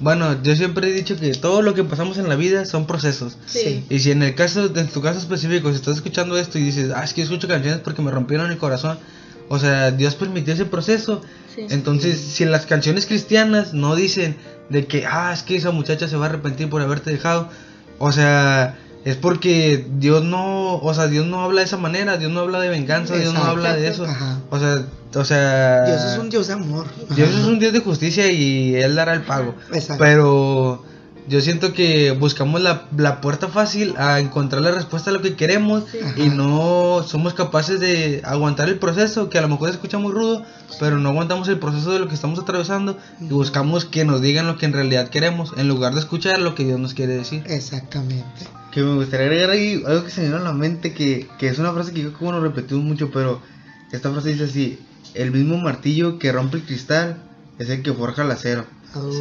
[0.00, 3.36] Bueno, yo siempre he dicho que todo lo que pasamos en la vida son procesos.
[3.46, 3.84] Sí.
[3.88, 6.92] Y si en el caso, en tu caso específico, si estás escuchando esto y dices,
[6.94, 8.98] ah, es que escucho canciones porque me rompieron el corazón,
[9.48, 11.22] o sea, Dios permitió ese proceso.
[11.54, 11.66] Sí.
[11.70, 14.36] Entonces, si en las canciones cristianas no dicen
[14.68, 17.48] de que, ah, es que esa muchacha se va a arrepentir por haberte dejado,
[17.98, 22.30] o sea, es porque Dios no, o sea, Dios no habla de esa manera, Dios
[22.32, 24.04] no habla de venganza, Dios no habla de eso.
[24.04, 24.40] Ajá.
[24.50, 24.82] O sea,
[25.14, 26.86] o sea, Dios es un Dios de amor.
[27.14, 29.54] Dios es un Dios de justicia y Él dará el pago.
[29.72, 30.02] Exacto.
[30.02, 30.84] Pero
[31.28, 35.36] yo siento que buscamos la, la puerta fácil a encontrar la respuesta a lo que
[35.36, 35.98] queremos Sí.
[36.16, 40.12] Y no somos capaces de aguantar el proceso, que a lo mejor se escucha muy
[40.12, 40.44] rudo,
[40.80, 44.46] pero no aguantamos el proceso de lo que estamos atravesando y buscamos que nos digan
[44.46, 47.42] lo que en realidad queremos, en lugar de escuchar lo que Dios nos quiere decir.
[47.46, 48.46] Exactamente.
[48.72, 51.48] Que me gustaría agregar ahí algo que se me vino a la mente, que, que
[51.48, 53.40] es una frase que yo como lo repetimos mucho, pero
[53.92, 54.78] esta frase dice así,
[55.14, 57.22] el mismo martillo que rompe el cristal
[57.58, 58.66] es el que forja el acero.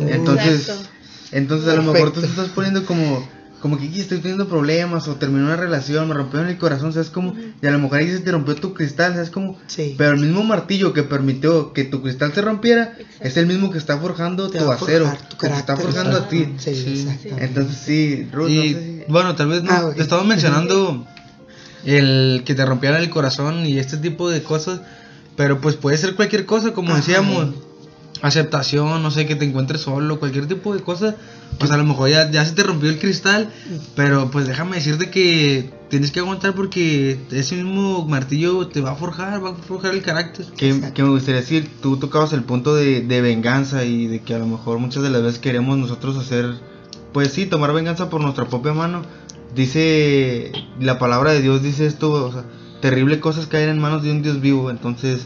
[0.09, 0.89] Entonces, Exacto.
[1.31, 3.27] Entonces a lo mejor tú te estás poniendo como,
[3.61, 7.09] como que "Aquí estoy teniendo problemas o terminé una relación, me rompieron el corazón, ¿sabes
[7.09, 7.33] cómo?
[7.61, 9.57] Y a lo mejor ahí se te rompió tu cristal, ¿sabes cómo?
[9.67, 9.95] Sí.
[9.97, 13.15] Pero el mismo martillo que permitió que tu cristal se rompiera Exacto.
[13.27, 15.75] es el mismo que está forjando Te tu va a acero, tu que te está
[15.75, 16.53] forjando a ti.
[16.57, 17.07] Sí, Sí.
[17.37, 19.97] Entonces sí, Ruth, no Y sé si- bueno, tal vez no, Ah, ok.
[19.99, 21.05] estamos mencionando
[21.85, 24.81] el que te rompieran el corazón y este tipo de cosas,
[25.35, 26.97] pero pues puede ser cualquier cosa, como Ajá.
[26.97, 27.49] decíamos,
[28.21, 31.15] aceptación, no sé, que te encuentres solo, cualquier tipo de cosa.
[31.65, 33.49] Sea, a lo mejor ya, ya se te rompió el cristal,
[33.95, 38.95] pero pues déjame decirte que tienes que aguantar porque ese mismo martillo te va a
[38.95, 40.45] forjar, va a forjar el carácter.
[40.57, 44.39] Que, me gustaría decir, tú tocabas el punto de, de venganza y de que a
[44.39, 46.53] lo mejor muchas de las veces queremos nosotros hacer,
[47.13, 49.01] pues sí, tomar venganza por nuestra propia mano.
[49.55, 52.43] Dice, la palabra de Dios dice esto, o sea,
[52.81, 54.69] terrible cosas caer en manos de un Dios vivo.
[54.69, 55.25] Entonces,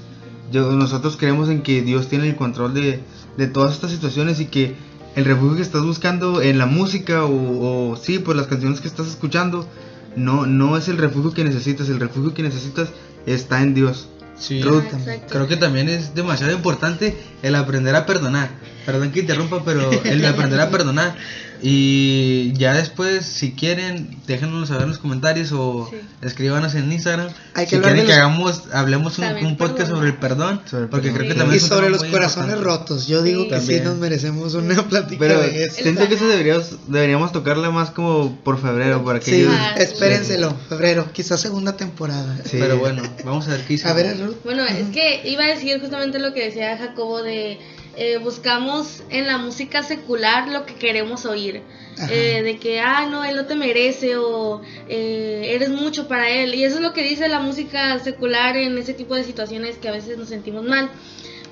[0.52, 3.00] nosotros creemos en que Dios tiene el control de,
[3.38, 4.76] de todas estas situaciones y que
[5.16, 8.88] el refugio que estás buscando en la música o, o sí, pues las canciones que
[8.88, 9.68] estás escuchando,
[10.16, 12.90] no, no es el refugio que necesitas, el refugio que necesitas
[13.26, 14.10] está en Dios.
[14.42, 14.62] Sí.
[14.62, 15.16] Ruth, Ah.
[15.30, 18.50] Creo que también es demasiado importante el aprender a perdonar.
[18.86, 21.16] Perdón que interrumpa, pero el aprender a perdonar.
[21.64, 25.98] Y ya después, si quieren, déjenos saber en los comentarios o Sí.
[26.24, 27.28] escríbanos en Instagram.
[27.54, 30.60] Hay que si quieren de que los- hagamos, hablemos un, un podcast sobre el perdón.
[30.66, 31.18] Sobre el porque perdón.
[31.18, 31.40] creo que Sí.
[31.40, 32.64] también Y sobre los corazones importante.
[32.64, 33.08] rotos.
[33.08, 33.50] Yo digo Sí.
[33.50, 33.84] que sí También.
[33.84, 35.76] nos merecemos una plática Pero de eso.
[35.84, 39.76] siento que eso deberíamos, deberíamos tocarla más como por febrero para que Sí, ellos- Ah,
[39.78, 42.38] espérenselo, febrero, quizás segunda temporada.
[42.44, 42.58] Sí.
[42.60, 43.88] Pero bueno, vamos a ver qué hizo.
[43.88, 47.60] A ver, Bueno, es que iba a decir justamente lo que decía Jacobo de
[47.98, 51.62] eh, buscamos en la música secular lo que queremos oír.
[52.10, 56.56] Eh, de que, ah, no, él no te merece o eh, eres mucho para él.
[56.56, 59.90] Y eso es lo que dice la música secular en ese tipo de situaciones que
[59.90, 60.90] a veces nos sentimos mal.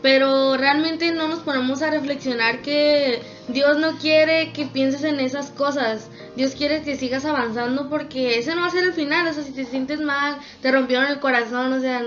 [0.02, 5.52] Pero realmente no nos ponemos a reflexionar que Dios no quiere que pienses en esas
[5.52, 6.10] cosas.
[6.36, 9.28] Dios quiere que sigas avanzando porque ese no va a ser el final.
[9.28, 12.02] O sea, si te sientes mal, te rompieron el corazón, o sea,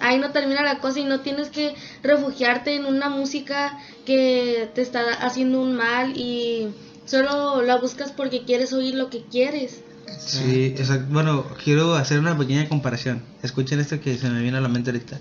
[0.00, 4.82] ahí no termina la cosa y no tienes que refugiarte en una música que te
[4.82, 6.68] está haciendo un mal y
[7.04, 9.82] solo la buscas porque quieres oír lo que quieres.
[10.18, 11.06] Sí, exacto.
[11.10, 13.22] Bueno, quiero hacer una pequeña comparación.
[13.42, 15.18] Escuchen esto que se me viene a la mente ahorita.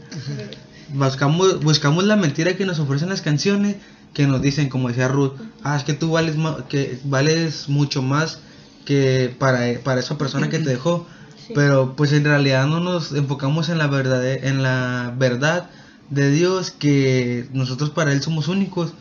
[0.89, 3.75] Buscamos, buscamos la mentira que nos ofrecen las canciones
[4.13, 6.35] que nos dicen, como decía Ruth, ah, es que tú vales,
[6.69, 8.39] que vales mucho más
[8.85, 11.07] que para, para esa persona que te dejó.
[11.47, 11.53] Sí.
[11.55, 15.69] Pero pues en realidad no nos enfocamos en la verdad, en la verdad
[16.09, 18.93] de Dios que nosotros para Él somos únicos.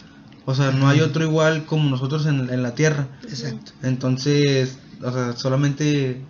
[0.45, 3.09] O sea, no hay otro igual como nosotros en, en la tierra.
[3.25, 3.73] Exacto.
[3.83, 6.21] Entonces, o sea, solamente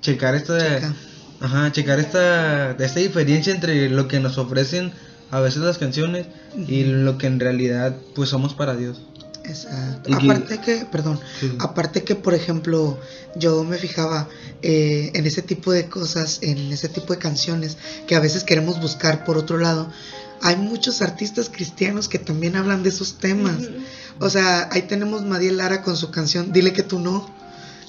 [0.00, 0.94] checar esta, Checa.
[1.40, 4.92] ajá, checar esta, esta diferencia entre lo que nos ofrecen
[5.30, 6.26] a veces las canciones
[6.66, 9.00] y lo que en realidad pues somos para Dios.
[9.44, 10.10] Exacto.
[10.10, 11.52] Y Aparte que, perdón, Sí.
[11.58, 12.98] aparte que, por ejemplo,
[13.34, 14.28] yo me fijaba
[14.62, 18.80] eh, en ese tipo de cosas, en ese tipo de canciones que a veces queremos
[18.80, 19.90] buscar por otro lado.
[20.42, 23.56] Hay muchos artistas cristianos que también hablan de esos temas.
[24.20, 27.28] O sea, ahí tenemos Madiel Lara con su canción Dile que tú no.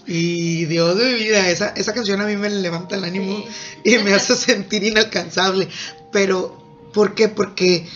[0.08, 3.44] Y Dios de mi vida, esa, esa canción a mí me levanta el ánimo
[3.84, 3.92] Sí.
[3.96, 5.68] y me hace sentir inalcanzable.
[6.12, 6.59] Pero,
[6.94, 7.30] ¿por qué?
[7.30, 7.88] Porque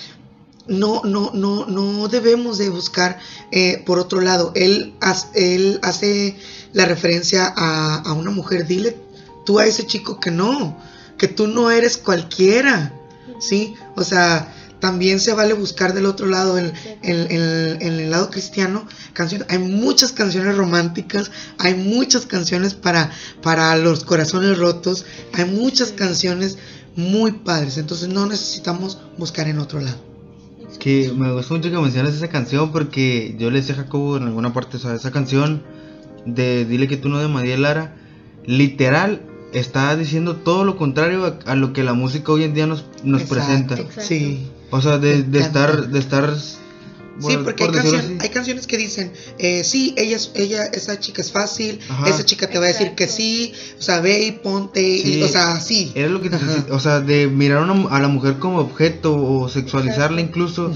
[0.68, 3.20] no, no, no, no debemos de buscar
[3.52, 4.52] eh, por otro lado.
[4.56, 4.94] Él,
[5.34, 6.38] él hace
[6.74, 8.66] la referencia a, a una mujer.
[8.66, 8.98] Dile
[9.46, 10.78] tú a ese chico que no,
[11.18, 12.94] que tú no eres cualquiera.
[13.40, 13.76] ¿Sí?
[13.96, 18.30] O sea, también se vale buscar del otro lado, en, en- en- en el lado
[18.30, 19.48] cristiano, canciones.
[19.50, 26.58] Hay muchas canciones románticas, hay muchas canciones para, para los corazones rotos, hay muchas canciones
[26.96, 27.78] muy padres.
[27.78, 29.98] Entonces no necesitamos buscar en otro lado.
[30.80, 34.24] Que me gusta mucho que menciones esa canción porque yo le decía a Jacobo en
[34.24, 35.64] alguna parte, sea, esa canción
[36.26, 37.96] de Dile que tú no de María Lara,
[38.46, 39.22] literal
[39.54, 42.86] está diciendo todo lo contrario a, a lo que la música hoy en día nos,
[43.04, 43.46] nos Exacto.
[43.46, 43.76] presenta.
[43.76, 44.02] Exacto.
[44.02, 44.48] Sí.
[44.72, 46.34] O sea, de, de estar, de estar...
[47.20, 51.22] Sí, porque hay, por hay canciones que dicen, eh, sí, ella, es- ella, esa chica
[51.22, 52.10] es fácil, Ajá.
[52.10, 55.28] esa chica te va a decir que sí, o sea, ve y ponte, y- o
[55.28, 55.92] sea, sí.
[55.94, 56.66] Era lo que Ajá.
[56.72, 60.40] o sea, de mirar a, una- a la mujer como objeto o sexualizarla Exacto.
[60.40, 60.74] incluso.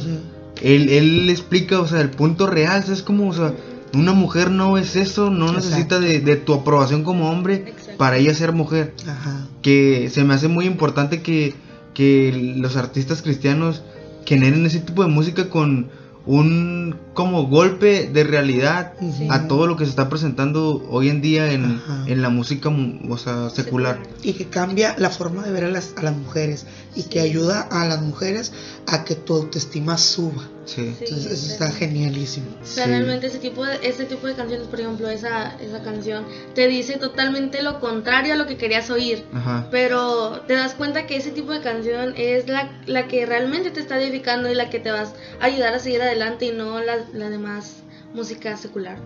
[0.62, 3.54] Él, él explica, o sea, el punto real, es como, o sea,
[3.94, 5.70] una mujer no es eso, no Exacto.
[5.70, 7.98] necesita de, de tu aprobación como hombre Exacto.
[7.98, 8.94] para ella ser mujer.
[9.08, 9.48] Ajá.
[9.62, 11.54] Que se me hace muy importante que,
[11.96, 13.82] que los artistas cristianos
[14.26, 15.90] generen ese tipo de música con
[16.28, 18.94] un como golpe de realidad
[19.30, 23.18] a todo lo que se está presentando hoy en día en, en la música o
[23.18, 24.00] sea, secular.
[24.22, 27.62] y que cambia la forma de ver a las, a las mujeres y que ayuda
[27.62, 28.52] a las mujeres
[28.88, 30.44] a que tu autoestima suba.
[30.68, 30.94] Sí.
[31.00, 32.48] Sí, Entonces eso está genialísimo.
[32.62, 32.90] O sea, Sí.
[32.92, 36.98] realmente ese tipo de ese tipo de canciones, por ejemplo, esa esa canción te dice
[36.98, 39.24] totalmente lo contrario a lo que querías oír.
[39.34, 39.68] Ajá.
[39.72, 43.80] Pero te das cuenta que ese tipo de canción es la, la que realmente te
[43.80, 46.98] está edificando y la que te vas a ayudar a seguir adelante y no la,
[47.14, 47.78] la demás
[48.14, 49.00] música secular.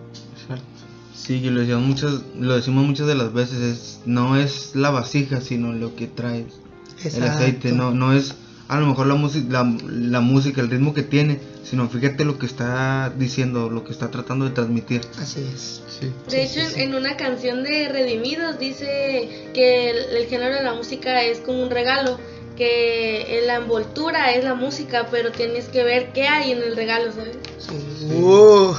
[1.15, 4.89] Sí, que lo decimos muchas, lo decimos muchas de las veces, es, no es la
[4.89, 7.25] vasija, sino lo que trae el Exacto.
[7.29, 8.33] aceite, no, no es
[8.67, 12.37] a lo mejor la, música la, la música, el ritmo que tiene, sino fíjate lo
[12.37, 15.01] que está diciendo, lo que está tratando de transmitir.
[15.19, 15.81] Así es.
[15.99, 16.11] Sí.
[16.29, 16.81] De Sí, hecho, sí, sí.
[16.81, 21.61] en, una canción de Redimidos dice que el, el género de la música es como
[21.63, 22.19] un regalo,
[22.57, 27.11] que la envoltura es la música, pero tienes que ver qué hay en el regalo,
[27.11, 27.37] ¿sabes?
[27.57, 28.05] Sí.
[28.13, 28.73] Uh.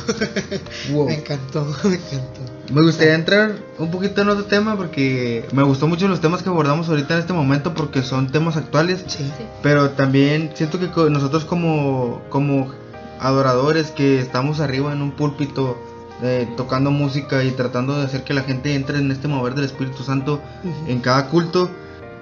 [0.92, 1.06] Wow.
[1.08, 2.51] me encantó, me encantó.
[2.72, 6.48] Me gustaría entrar un poquito en otro tema porque me gustó mucho los temas que
[6.48, 9.04] abordamos ahorita en este momento porque son temas actuales.
[9.06, 9.30] Sí.
[9.36, 9.44] Sí.
[9.62, 12.72] Pero también siento que nosotros como, como
[13.20, 15.76] adoradores que estamos arriba en un púlpito
[16.22, 19.66] eh, tocando música y tratando de hacer que la gente entre en este mover del
[19.66, 20.40] Espíritu Santo
[20.86, 21.68] en cada culto,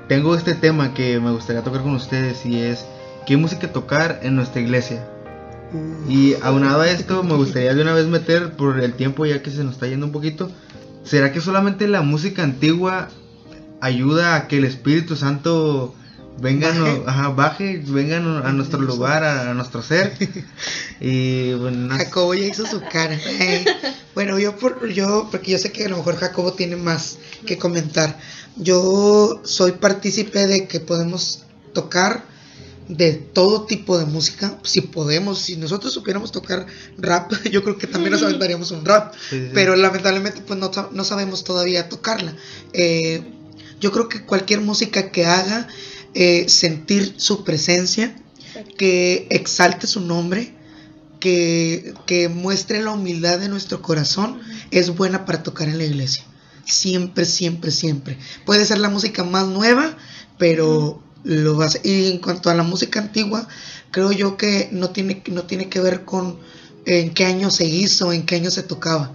[0.09, 2.87] tengo este tema que me gustaría tocar con ustedes y es
[3.25, 5.07] qué música tocar en nuestra iglesia.
[6.09, 9.51] Y aunado a esto, me gustaría de una vez meter por el tiempo ya que
[9.51, 10.51] se nos está yendo un poquito.
[11.05, 13.09] ¿Será que solamente la música antigua
[13.81, 15.95] ayuda a que el Espíritu Santo
[16.41, 17.03] venga, Baje.
[17.07, 17.83] ajá, baje,
[18.45, 20.13] a nuestro lugar, a, a nuestro ser?
[21.01, 23.19] Y bueno, no- Jacobo ya hizo su cara.
[24.15, 27.57] Bueno, yo por yo porque yo sé que a lo mejor Jacobo tiene más que
[27.57, 28.19] comentar.
[28.57, 32.25] Yo soy partícipe de que podemos tocar
[32.91, 36.67] de todo tipo de música, si podemos, si nosotros supiéramos tocar
[36.99, 39.51] rap, yo creo que también nos aventaríamos un rap, Sí, sí.
[39.55, 42.35] pero lamentablemente pues no, no sabemos todavía tocarla.
[42.73, 43.23] Eh,
[43.81, 45.69] yo creo que cualquier música que haga
[46.15, 48.17] eh, sentir su presencia,
[48.77, 50.55] que exalte su nombre,
[51.21, 56.25] que, que muestre la humildad de nuestro corazón, es buena para tocar en la iglesia.
[56.65, 58.19] Siempre, siempre, siempre.
[58.45, 59.97] Puede ser la música más nueva,
[60.39, 61.81] pero a hacer.
[61.85, 63.47] Y en cuanto a la música antigua,
[63.91, 66.39] creo yo que no tiene, no tiene que ver con
[66.87, 69.13] en qué año se hizo, en qué año se tocaba,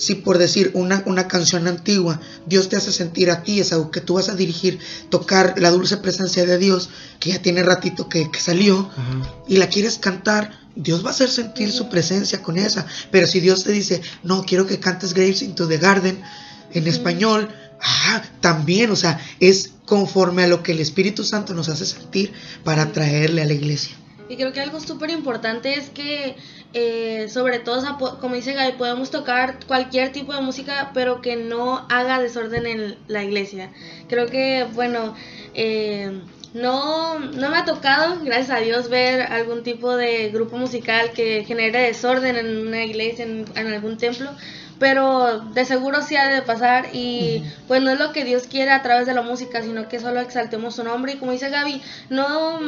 [0.00, 3.90] si por decir una, una canción antigua, Dios te hace sentir a ti, es algo
[3.90, 4.78] que tú vas a dirigir,
[5.10, 6.88] tocar la dulce presencia de Dios,
[7.18, 9.34] que ya tiene ratito que, que salió, Ajá.
[9.46, 12.86] y la quieres cantar, Dios va a hacer sentir su presencia con esa.
[13.10, 16.22] Pero si Dios te dice, no, quiero que cantes Graves into the Garden
[16.72, 17.50] en español,
[17.82, 22.32] ah, también, o sea, es conforme a lo que el Espíritu Santo nos hace sentir
[22.64, 23.96] para traerle a la iglesia.
[24.28, 26.36] Y creo que algo súper importante es que,
[26.72, 31.84] eh, sobre todo, como dice Gaby, podemos tocar cualquier tipo de música, pero que no
[31.90, 33.72] haga desorden en la iglesia.
[34.08, 35.16] Creo que, bueno,
[35.54, 36.20] eh,
[36.54, 41.44] no, no me ha tocado, gracias a Dios, ver algún tipo de grupo musical que
[41.44, 44.30] genere desorden en una iglesia, en algún templo.
[44.80, 48.72] Pero de seguro sí ha de pasar y pues no es lo que Dios quiere
[48.72, 51.12] a través de la música, sino que solo exaltemos su nombre.
[51.12, 52.58] Y como dice Gaby, no,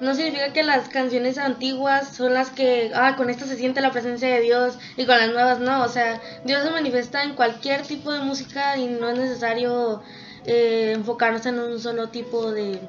[0.00, 3.92] no significa que las canciones antiguas son las que, ah, con esto se siente la
[3.92, 5.84] presencia de Dios y con las nuevas no.
[5.84, 10.02] O sea, Dios se manifiesta en cualquier tipo de música y no es necesario
[10.46, 12.80] eh, enfocarnos en un solo tipo de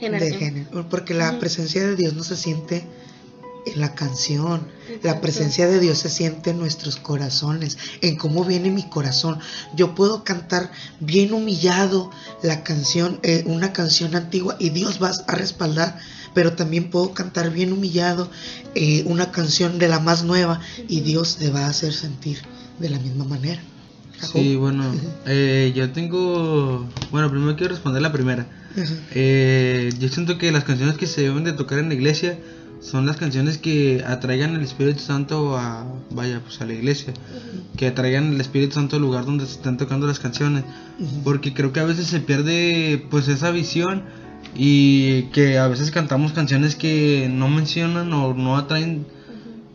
[0.00, 2.84] de género, porque la presencia de Dios no se siente
[3.66, 4.68] en la canción,
[5.02, 9.38] la presencia de Dios se siente en nuestros corazones, en cómo viene mi corazón.
[9.74, 12.10] Yo puedo cantar bien humillado
[12.42, 15.98] la canción, eh, una canción antigua y Dios va a respaldar,
[16.34, 18.30] pero también puedo cantar bien humillado
[18.74, 22.38] eh, una canción de la más nueva y Dios se va a hacer sentir
[22.78, 23.62] de la misma manera.
[24.20, 24.84] Sí, bueno,
[25.26, 26.88] eh, yo tengo...
[27.10, 28.46] Bueno, primero quiero responder la primera.
[29.12, 32.38] Eh, yo siento que las canciones que se deben de tocar en la iglesia
[32.84, 37.14] son las canciones que atraigan el Espíritu Santo a, vaya, pues a la iglesia,
[37.78, 40.64] que atraigan el Espíritu Santo al lugar donde se están tocando las canciones,
[41.24, 44.02] porque creo que a veces se pierde pues esa visión
[44.54, 49.06] y que a veces cantamos canciones que no mencionan o no atraen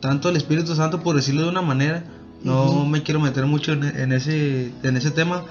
[0.02, 2.04] tanto al Espíritu Santo por decirlo de una manera.
[2.44, 5.44] No me quiero meter mucho en, en ese en ese tema,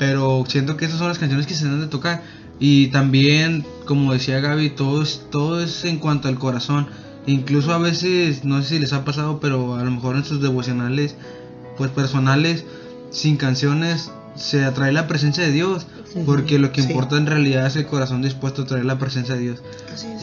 [0.00, 2.22] pero siento que esas son las canciones que se deben de tocar
[2.60, 6.86] y también como decía Gaby todo es todo es en cuanto al corazón.
[7.26, 10.40] Incluso a veces no sé si les ha pasado pero a lo mejor en sus
[10.42, 11.16] devocionales
[11.78, 12.64] pues personales
[13.10, 15.86] sin canciones se atrae la presencia de Dios
[16.26, 16.88] porque lo que Sí.
[16.88, 19.62] importa en realidad es el corazón dispuesto a traer la presencia de Dios.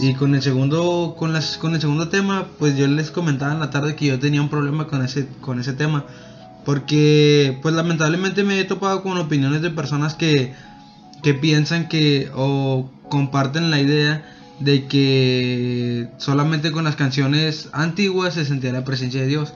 [0.01, 3.59] Y con el segundo con las con el segundo tema, pues yo les comentaba en
[3.59, 6.05] la tarde que yo tenía un problema con ese con ese tema,
[6.65, 10.53] porque pues lamentablemente me he topado con opiniones de personas que
[11.21, 14.25] que piensan que o comparten la idea
[14.59, 19.53] de que solamente con las canciones antiguas se sentía la presencia de Dios.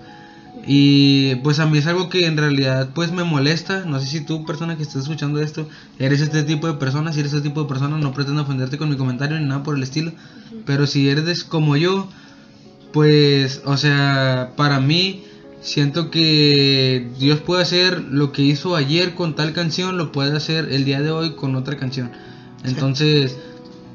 [0.68, 3.86] Y pues a mí es algo que en realidad pues me molesta.
[3.86, 5.68] No sé si tú, persona que estás escuchando esto,
[6.00, 7.14] eres este tipo de persona.
[7.14, 9.76] Si eres este tipo de persona, no pretendo ofenderte con mi comentario ni nada por
[9.76, 10.12] el estilo.
[10.66, 12.10] Pero si eres como yo,
[12.94, 15.24] pues, o sea, para mí
[15.66, 20.72] siento que Dios puede hacer lo que hizo ayer con tal canción, lo puede hacer
[20.72, 22.12] el día de hoy con otra canción.
[22.64, 23.36] Entonces,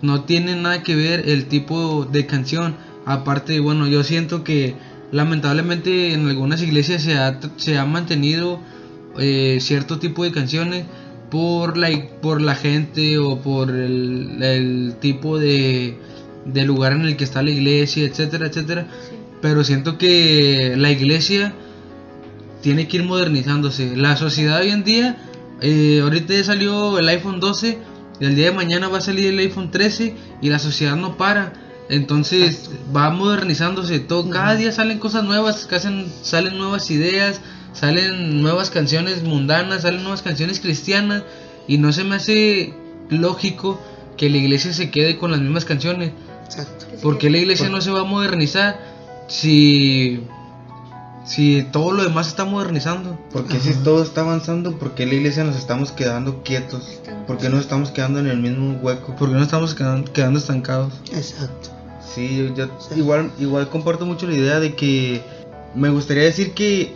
[0.02, 2.74] no tiene nada que ver el tipo de canción.
[3.06, 4.74] Aparte, bueno, yo siento que
[5.12, 8.58] lamentablemente en algunas iglesias se ha, se ha mantenido
[9.18, 10.86] eh, cierto tipo de canciones
[11.30, 11.88] por la,
[12.20, 15.96] por la gente o por el, el tipo de,
[16.44, 18.88] de lugar en el que está la iglesia, etcétera, etcétera.
[19.08, 19.19] Sí.
[19.41, 21.55] Pero siento que la iglesia
[22.62, 23.97] tiene que ir modernizándose.
[23.97, 25.16] La sociedad hoy en día,
[25.62, 27.78] eh, ahorita ya salió el iPhone 12,
[28.20, 31.16] y el día de mañana va a salir el iPhone 13 y la sociedad no
[31.16, 31.55] para.
[31.88, 34.28] Entonces va modernizándose todo.
[34.30, 37.41] Cada día salen cosas nuevas, salen, salen nuevas ideas,
[37.72, 41.24] salen nuevas canciones mundanas, salen nuevas canciones cristianas.
[41.66, 42.74] Y no se me hace
[43.09, 43.80] lógico
[44.18, 46.12] que la iglesia se quede con las mismas canciones.
[46.45, 46.86] Exacto.
[46.91, 48.78] Que sí ¿Por qué que- la iglesia no se va a modernizar
[49.31, 50.26] si,
[51.24, 53.16] si todo lo demás está modernizando?
[53.33, 57.01] Porque si todo está avanzando, porque la iglesia nos estamos quedando quietos?
[57.26, 59.14] Porque nos estamos quedando en el mismo hueco?
[59.14, 60.95] ¿Por qué no estamos quedando, quedando estancados?
[61.12, 61.70] Exacto.
[62.12, 65.22] Sí, yo, yo igual, igual comparto mucho la idea de que
[65.76, 66.93] me gustaría decir que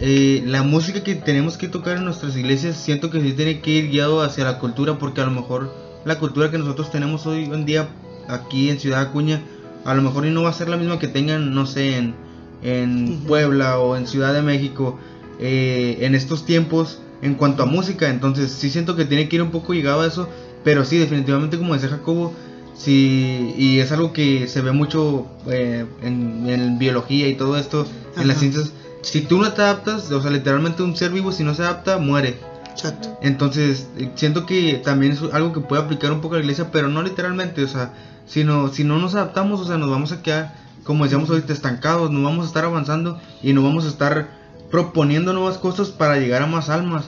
[0.00, 3.70] eh, la música que tenemos que tocar en nuestras iglesias siento que sí tiene que
[3.72, 5.70] ir guiado hacia la cultura porque a lo mejor
[6.06, 7.88] la cultura que nosotros tenemos hoy en día
[8.26, 9.42] aquí en Ciudad Acuña
[9.84, 12.14] a lo mejor y no va a ser la misma que tengan, no sé, en,
[12.62, 13.20] en.
[13.26, 14.98] Puebla o en Ciudad de México
[15.38, 18.08] eh, en estos tiempos en cuanto a música.
[18.08, 20.28] Entonces sí siento que tiene que ir un poco llegado a eso,
[20.62, 22.32] pero sí, definitivamente como decía Jacobo,
[22.74, 27.86] sí, y es algo que se ve mucho eh, en, en biología y todo esto,
[28.16, 28.72] en las ciencias.
[29.02, 31.98] Si tú no te adaptas, o sea, literalmente un ser vivo si no se adapta,
[31.98, 32.38] muere.
[32.74, 33.16] Exacto.
[33.22, 36.70] Entonces, eh, siento que también es algo que puede aplicar un poco a la iglesia,
[36.72, 37.92] pero no literalmente, o sea,
[38.26, 42.10] sino, si no nos adaptamos, o sea, nos vamos a quedar, como decíamos ahorita, estancados,
[42.10, 44.28] no vamos a estar avanzando y no vamos a estar
[44.70, 47.04] proponiendo nuevas cosas para llegar a más almas.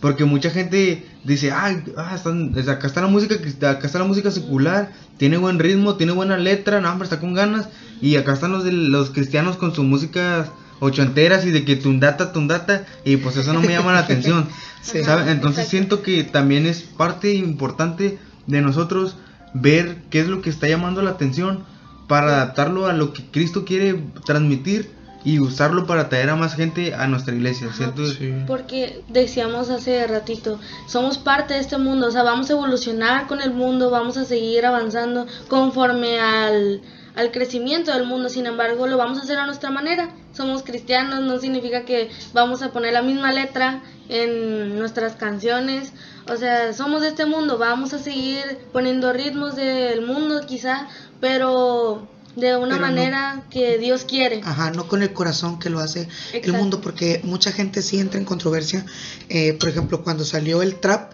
[0.00, 3.34] Porque mucha gente dice, ay, ah, están- desde acá está la música,
[3.68, 7.34] acá está la música secular, tiene buen ritmo, tiene buena letra, no, hombre, está con
[7.34, 7.68] ganas.
[8.00, 10.50] Y acá están los de los cristianos con sus músicas
[10.82, 14.48] ochenteras y de que tundata, tundata, y pues eso no me llama la atención.
[14.82, 15.04] Sí.
[15.04, 15.30] ¿sabe?
[15.30, 15.70] Entonces Exacto.
[15.70, 18.18] siento que también es parte importante
[18.48, 19.16] de nosotros
[19.54, 21.64] ver qué es lo que está llamando la atención
[22.08, 24.90] para adaptarlo a lo que Cristo quiere transmitir
[25.24, 27.72] y usarlo para traer a más gente a nuestra iglesia.
[27.72, 28.04] ¿cierto?
[28.06, 28.32] Sí.
[28.48, 30.58] Porque decíamos hace ratito,
[30.88, 34.24] somos parte de este mundo, o sea, vamos a evolucionar con el mundo, vamos a
[34.24, 36.82] seguir avanzando conforme al,
[37.14, 40.14] al crecimiento del mundo, sin embargo, lo vamos a hacer a nuestra manera.
[40.32, 45.92] Somos cristianos, no significa que vamos a poner la misma letra en nuestras canciones,
[46.28, 48.42] o sea, somos de este mundo, vamos a seguir
[48.72, 50.88] poniendo ritmos del mundo quizá,
[51.20, 52.06] pero
[52.36, 54.40] de una Pero no- manera que Dios quiere.
[54.44, 58.18] Ajá, no con el corazón que lo hace el mundo, porque mucha gente sí entra
[58.18, 58.84] en controversia.
[59.28, 61.12] Eh, por ejemplo, cuando salió el trap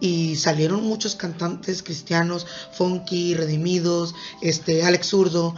[0.00, 5.54] y salieron muchos cantantes cristianos, funky, redimidos, este, Alex Zurdo,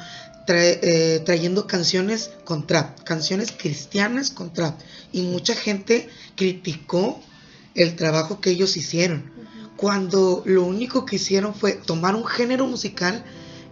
[0.46, 4.78] trae- eh, trayendo canciones con trap, canciones cristianas con trap.
[5.12, 7.20] Y mucha gente criticó
[7.74, 9.30] el trabajo que ellos hicieron,
[9.76, 13.24] cuando lo único que hicieron fue tomar un género musical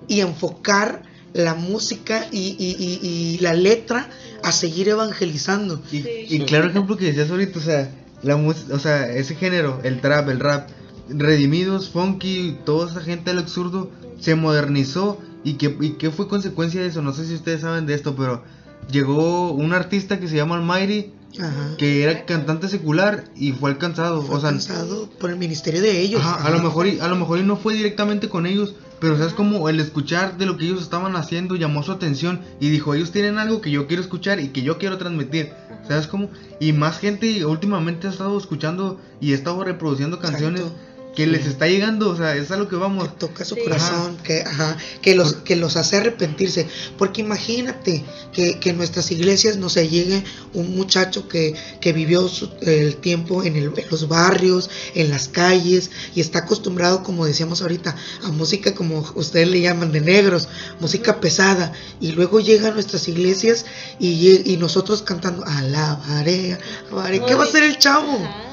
[0.09, 1.03] y enfocar
[1.33, 4.09] la música y, y- y- y la letra
[4.43, 5.83] a seguir evangelizando.
[5.91, 6.09] Y, Sí.
[6.29, 7.91] y claro ejemplo que decías ahorita, o sea,
[8.23, 10.69] la o sea, ese género, el trap, el rap,
[11.09, 13.91] redimidos, funky, toda esa gente del absurdo
[14.21, 17.87] se modernizó y que y qué fue consecuencia de eso, no sé si ustedes saben
[17.87, 18.43] de esto, pero
[18.91, 21.77] llegó un artista que se llama Almighty Ajá.
[21.77, 26.01] que era cantante secular y fue alcanzado, Fue o sea, alcanzado por el ministerio de
[26.01, 26.21] ellos.
[26.23, 29.17] Ajá, a lo mejor y, a lo mejor y no fue directamente con ellos, pero
[29.17, 32.95] sabes como el escuchar de lo que ellos estaban haciendo llamó su atención y dijo,
[32.95, 35.53] ellos tienen algo que yo quiero escuchar y que yo quiero transmitir.
[35.87, 36.31] ¿Sabes cómo?
[36.61, 40.96] Y más gente últimamente ha estado escuchando y ha estado reproduciendo canciones Exacto.
[41.17, 43.09] Que les está llegando, o sea, es a lo que vamos.
[43.09, 43.63] que toca su Sí.
[43.63, 46.69] corazón, que, ajá, que, los, que los hace arrepentirse.
[46.99, 48.05] Porque imagínate
[48.35, 52.97] que, que en nuestras iglesias no se llegue un muchacho que, que vivió su- el
[52.97, 57.97] tiempo en, el- en los barrios, en las calles, y está acostumbrado, como decíamos ahorita,
[58.25, 60.49] a música como ustedes le llaman de negros,
[60.81, 63.65] música pesada, y luego llega a nuestras iglesias
[63.99, 66.59] y, y nosotros cantando, alabaré,
[66.91, 67.23] alabaré.
[67.25, 68.13] ¿Qué va a hacer el chavo?
[68.23, 68.46] Ajá.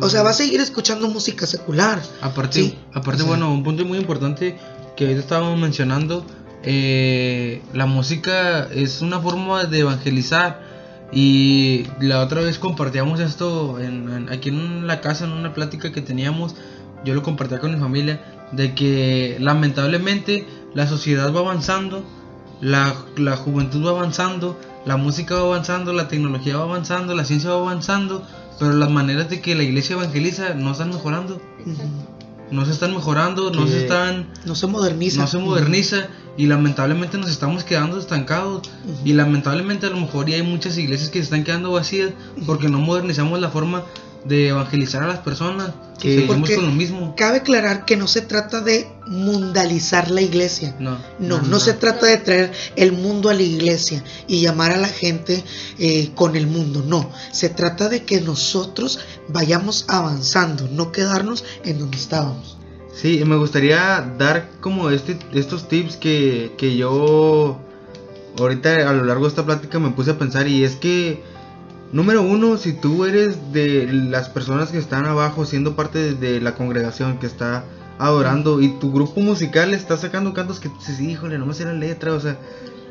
[0.00, 2.00] O sea, va a seguir escuchando música secular.
[2.20, 3.26] Aparte, Sí, aparte o sea.
[3.26, 4.56] bueno, un punto muy importante
[4.96, 6.24] que ahorita estábamos mencionando,
[6.64, 10.60] eh, la música es una forma de evangelizar
[11.12, 15.92] y la otra vez compartíamos esto en, en- aquí en la casa, en una plática
[15.92, 16.54] que teníamos,
[17.04, 18.20] yo lo compartía con mi familia,
[18.52, 22.02] de que lamentablemente la sociedad va avanzando,
[22.60, 24.58] la, la juventud va avanzando,
[24.88, 28.22] la música va avanzando, la tecnología va avanzando, la ciencia va avanzando,
[28.58, 31.42] pero las maneras de que la iglesia evangeliza no están mejorando.
[32.50, 35.20] No se están mejorando, no se están, No se moderniza.
[35.20, 36.06] no se moderniza
[36.38, 38.62] y lamentablemente nos estamos quedando estancados
[39.04, 42.12] y lamentablemente a lo mejor ya hay muchas iglesias que se están quedando vacías
[42.46, 43.82] porque no modernizamos la forma
[44.28, 47.14] de evangelizar a las personas, Que- seguimos con lo mismo.
[47.16, 50.74] Cabe aclarar que no se trata de mundalizar la iglesia.
[50.78, 54.76] No, No, no, se trata de traer el mundo a la iglesia y llamar a
[54.76, 55.42] la gente
[55.78, 56.84] eh, con el mundo.
[56.86, 62.56] No, se trata de que nosotros vayamos avanzando, no quedarnos en donde estábamos.
[62.94, 67.58] Sí, me gustaría dar como este, estos tips que, que yo
[68.38, 71.22] ahorita a lo largo de esta plática me puse a pensar y es que
[71.92, 76.54] número uno, si tú eres de las personas que están abajo siendo parte de, la
[76.54, 77.64] congregación que está
[77.98, 81.72] adorando y tu grupo musical está sacando cantos que dices, híjole, no me sé la
[81.72, 82.38] letra, o sea,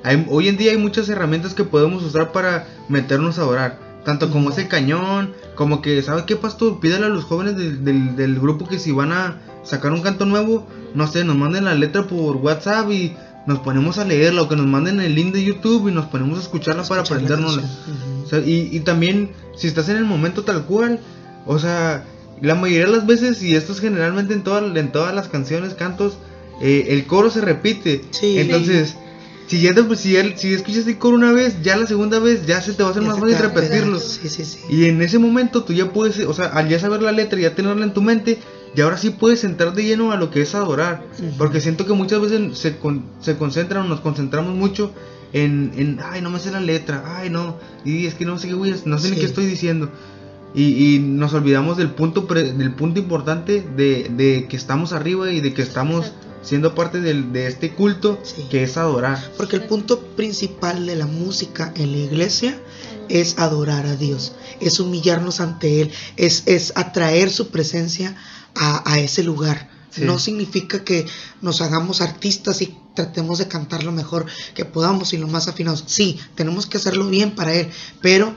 [0.03, 3.87] hay- hoy en día hay muchas herramientas que podemos usar para meternos a adorar.
[4.03, 6.79] Tanto como ese cañón, como que, ¿sabe qué, pastor?
[6.79, 10.65] Pídale a los jóvenes del- del grupo que si van a sacar un canto nuevo,
[10.93, 13.15] no sé, nos manden la letra por WhatsApp y
[13.47, 16.37] nos ponemos a leerla, o que nos manden el link de YouTube y nos ponemos
[16.37, 17.57] a escucharla para Escuchar la aprendernos.
[17.57, 17.95] canción.
[17.95, 18.23] Ujú.
[18.25, 20.99] O sea, y, y también, si estás en el momento tal cual,
[21.45, 22.05] o sea,
[22.41, 25.73] la mayoría de las veces, y esto es generalmente en, todas en todas las canciones,
[25.73, 26.17] cantos,
[26.61, 28.03] eh, el coro se repite.
[28.11, 28.37] Sí.
[28.37, 28.95] Entonces,
[29.47, 32.45] si ya, te- si, ya- si escuchas el coro una vez, ya la segunda vez
[32.45, 33.97] ya se te va a hacer Ya más fácil repetirlo.
[33.99, 34.27] Sí.
[34.69, 37.43] Y en ese momento tú ya puedes, o sea, al ya saber la letra y
[37.43, 38.39] ya tenerla en tu mente,
[38.75, 41.03] y ahora sí puedes entrar de lleno a lo que es adorar.
[41.19, 41.37] Ujú.
[41.37, 44.91] Porque siento que muchas veces se, con- se concentran o nos concentramos mucho
[45.33, 48.47] en, en, ay, no me sé la letra, ay, no, y es que no sé
[48.47, 49.21] qué voy a- no sé ni Sí.
[49.21, 49.89] qué estoy diciendo.
[50.55, 55.31] Y, y nos olvidamos del punto pre- del punto importante de, de que estamos arriba
[55.31, 56.27] y de que estamos Exacto.
[56.43, 58.45] siendo parte del- de este culto Sí.
[58.49, 59.19] que es adorar.
[59.37, 62.57] Porque el punto principal de la música en la iglesia
[63.09, 68.15] es adorar a Dios, es humillarnos ante Él, es, es atraer su presencia
[68.57, 69.69] a, a ese lugar.
[69.89, 70.03] Sí.
[70.03, 71.05] No significa que
[71.41, 75.83] nos hagamos artistas y tratemos de cantar lo mejor que podamos y lo más afinados.
[75.87, 77.69] Sí, tenemos que hacerlo bien para Él,
[78.01, 78.35] pero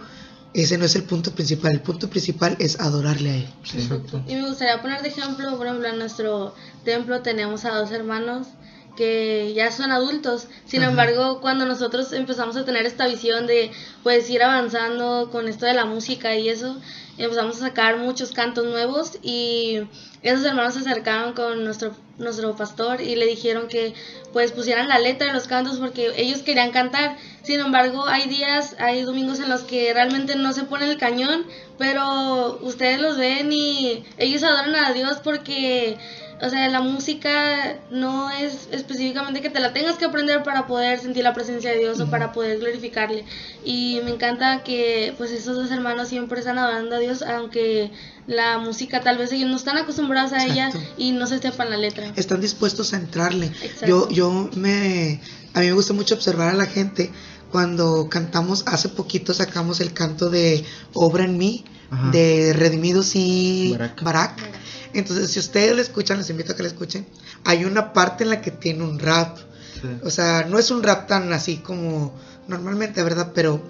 [0.52, 1.72] ese no es el punto principal.
[1.72, 3.48] El punto principal es adorarle a Él.
[3.74, 4.22] Exacto.
[4.26, 6.54] Y me gustaría poner de ejemplo, por ejemplo, en nuestro
[6.84, 8.48] templo tenemos a dos hermanos
[8.96, 10.48] que ya son adultos.
[10.66, 10.90] Sin Ajá.
[10.90, 13.70] embargo, cuando nosotros empezamos a tener esta visión de
[14.02, 16.76] pues ir avanzando con esto de la música y eso,
[17.22, 19.82] empezamos a sacar muchos cantos nuevos y
[20.22, 23.94] esos hermanos se acercaron con nuestro nuestro pastor y le dijeron que
[24.32, 27.16] pues pusieran la letra de los cantos porque ellos querían cantar.
[27.42, 31.46] Sin embargo, hay días, hay domingos en los que realmente no se pone el cañón,
[31.78, 35.96] pero ustedes los ven y ellos adoran a Dios porque
[36.42, 40.98] o sea, la música no es específicamente que te la tengas que aprender para poder
[40.98, 43.24] sentir la presencia de Dios o para poder glorificarle.
[43.64, 47.90] Y me encanta que pues esos dos hermanos siempre están adorando a Dios, aunque
[48.26, 51.76] la música tal vez ellos no están acostumbrados a ella y no se sepan la
[51.76, 52.12] letra.
[52.16, 53.46] Están dispuestos a entrarle.
[53.46, 53.86] Exacto.
[53.86, 55.20] Yo, yo me,
[55.52, 57.10] a mí me gusta mucho observar a la gente
[57.50, 60.64] cuando cantamos, hace poquito sacamos el canto de
[60.94, 62.10] Obra en mí, Ajá.
[62.10, 64.02] de Redimidos y Barak.
[64.02, 64.59] Barak.
[64.92, 67.06] Entonces, si ustedes lo escuchan, les invito a que lo escuchen.
[67.44, 69.38] Hay una parte en la que tiene un rap.
[69.80, 69.88] Sí.
[70.04, 72.14] O sea, no es un rap tan así como
[72.48, 73.32] normalmente, ¿verdad?
[73.34, 73.62] Pero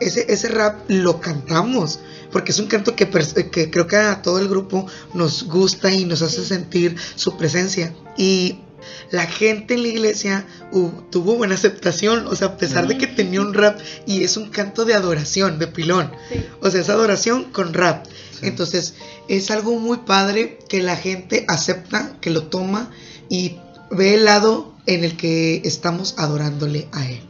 [0.00, 2.00] ese, ese rap lo cantamos.
[2.32, 6.04] Porque es un canto que, que creo que a todo el grupo nos gusta y
[6.04, 7.94] nos hace sentir su presencia.
[8.16, 8.63] Y
[9.10, 12.26] la gente en la iglesia uh, tuvo buena aceptación.
[12.26, 15.58] O sea, a pesar de que tenía un rap y es un canto de adoración,
[15.58, 16.10] de pilón.
[16.30, 16.44] Sí.
[16.60, 18.06] O sea, es adoración con rap.
[18.06, 18.46] Sí.
[18.46, 18.94] Entonces,
[19.28, 22.90] es algo muy padre que la gente acepta, que lo toma
[23.28, 23.56] y
[23.90, 27.20] ve el lado en el que estamos adorándole a él.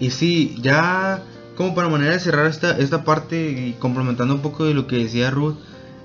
[0.00, 1.22] Y sí, ya
[1.56, 4.96] como para manera de cerrar esta, esta parte y complementando un poco de lo que
[4.96, 5.56] decía Ruth,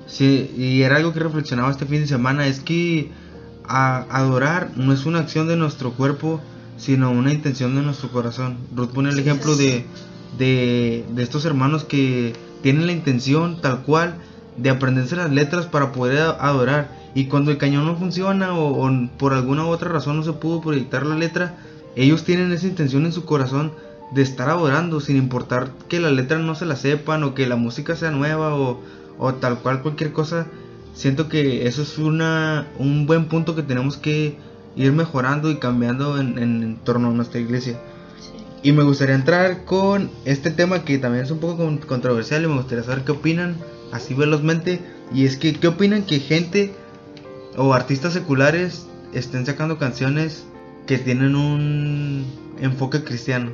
[0.06, 3.10] sí, y era algo que reflexionaba este fin de semana, es que
[3.68, 6.42] a- adorar no es una acción de nuestro cuerpo,
[6.78, 8.58] sino una intención de nuestro corazón.
[8.76, 9.86] Ruth pone el ejemplo de,
[10.38, 14.18] de, de estos hermanos que tienen la intención tal cual
[14.56, 16.90] de aprenderse las letras para poder adorar.
[17.14, 20.34] Y cuando el cañón no funciona o, o por alguna u otra razón no se
[20.34, 21.56] pudo proyectar la letra,
[21.96, 23.74] ellos tienen esa intención en su corazón
[24.12, 27.56] de estar adorando sin importar que la letra no se la sepan o que la
[27.56, 28.80] música sea nueva o,
[29.18, 30.48] o tal cual cualquier cosa.
[30.98, 34.36] Siento que eso es una, un buen punto que tenemos que
[34.76, 37.80] ir mejorando y cambiando en, en torno a nuestra iglesia.
[38.64, 42.48] Y me gustaría entrar con este tema que también es un poco con- controversial y
[42.48, 43.58] me gustaría saber qué opinan,
[43.92, 44.82] así velozmente.
[45.14, 46.74] Y es que, ¿qué opinan que gente
[47.56, 50.46] o artistas seculares estén sacando canciones
[50.88, 52.26] que tienen un
[52.60, 53.52] enfoque cristiano?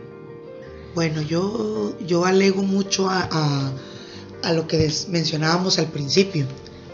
[0.95, 3.71] Bueno, yo, yo alego mucho a, a-
[4.43, 6.45] a lo que des- mencionábamos al principio.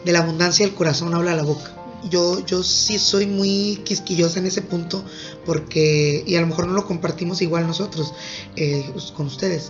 [0.05, 1.75] De la abundancia del corazón habla la boca.
[2.09, 5.03] Yo, yo sí soy muy quisquillosa en ese punto
[5.45, 8.13] porque, y a lo mejor no lo compartimos igual nosotros
[8.55, 9.67] eh, con ustedes.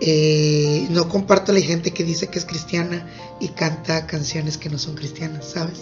[0.00, 3.08] Eh, no comparto la gente que dice que es cristiana
[3.40, 5.78] y canta canciones que no son cristianas, ¿sabes?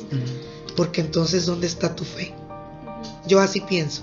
[0.77, 2.35] Porque entonces, ¿dónde está tu fe?
[3.27, 4.03] Yo así pienso.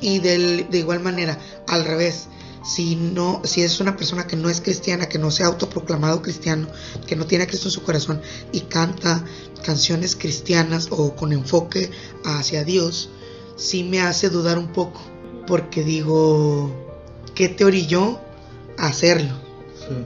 [0.00, 2.26] Y del- de igual manera, al revés,
[2.66, 6.20] si no, si es una persona que no es cristiana, que no se ha autoproclamado
[6.20, 6.66] cristiano,
[7.06, 9.24] que no tiene a Cristo en su corazón y canta
[9.64, 11.90] canciones cristianas o con enfoque
[12.24, 13.10] hacia Dios,
[13.56, 15.00] sí me hace dudar un poco,
[15.46, 16.72] porque digo,
[17.34, 18.18] ¿qué te orilló
[18.78, 19.34] a hacerlo?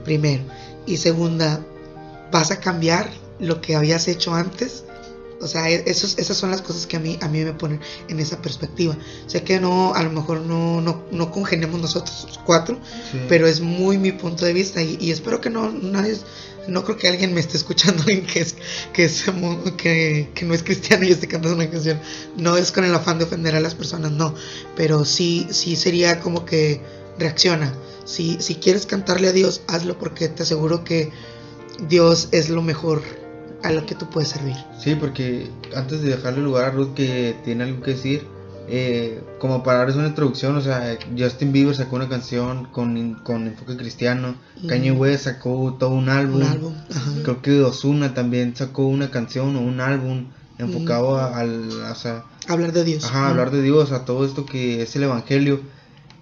[0.05, 0.43] Primero.
[0.85, 1.65] Y segunda,
[2.31, 3.09] ¿vas a cambiar
[3.39, 4.85] lo que habías hecho antes?
[5.41, 7.79] O sea, e- esos- esas son las cosas que a mí, a mí me ponen
[8.07, 8.95] en esa perspectiva.
[9.27, 12.79] Sé que no, a lo mejor no, no, no congeniamos nosotros cuatro,
[13.11, 13.19] Sí.
[13.27, 16.17] pero es muy mi punto de vista y, y espero que no nadie,
[16.67, 18.55] no creo que alguien me esté escuchando alguien que es
[18.93, 19.23] que, es,
[19.77, 21.99] que, que no es cristiano y esté cantando una canción.
[22.37, 24.35] No es con el afán de ofender a las personas, no,
[24.75, 26.81] pero sí, sí sería como que
[27.17, 27.73] reacciona.
[28.05, 31.11] Si, si quieres cantarle a Dios, hazlo porque te aseguro que
[31.87, 33.01] Dios es lo mejor
[33.63, 34.55] a lo que tú puedes servir.
[34.77, 38.27] Sí, porque antes de dejarle lugar a Ruth que tiene algo que decir,
[38.67, 43.47] eh, como para darles una introducción, o sea, Justin Bieber sacó una canción con, con
[43.47, 44.35] enfoque cristiano,
[44.67, 45.01] Kanye Ujú.
[45.01, 46.73] West sacó todo un álbum, Un álbum.
[47.23, 52.23] Creo que Ozuna también sacó una canción o un álbum enfocado a- al, o sea,
[52.47, 53.03] Hablar de Dios.
[53.05, 55.59] ajá, hablar de Dios, a todo esto que es el evangelio.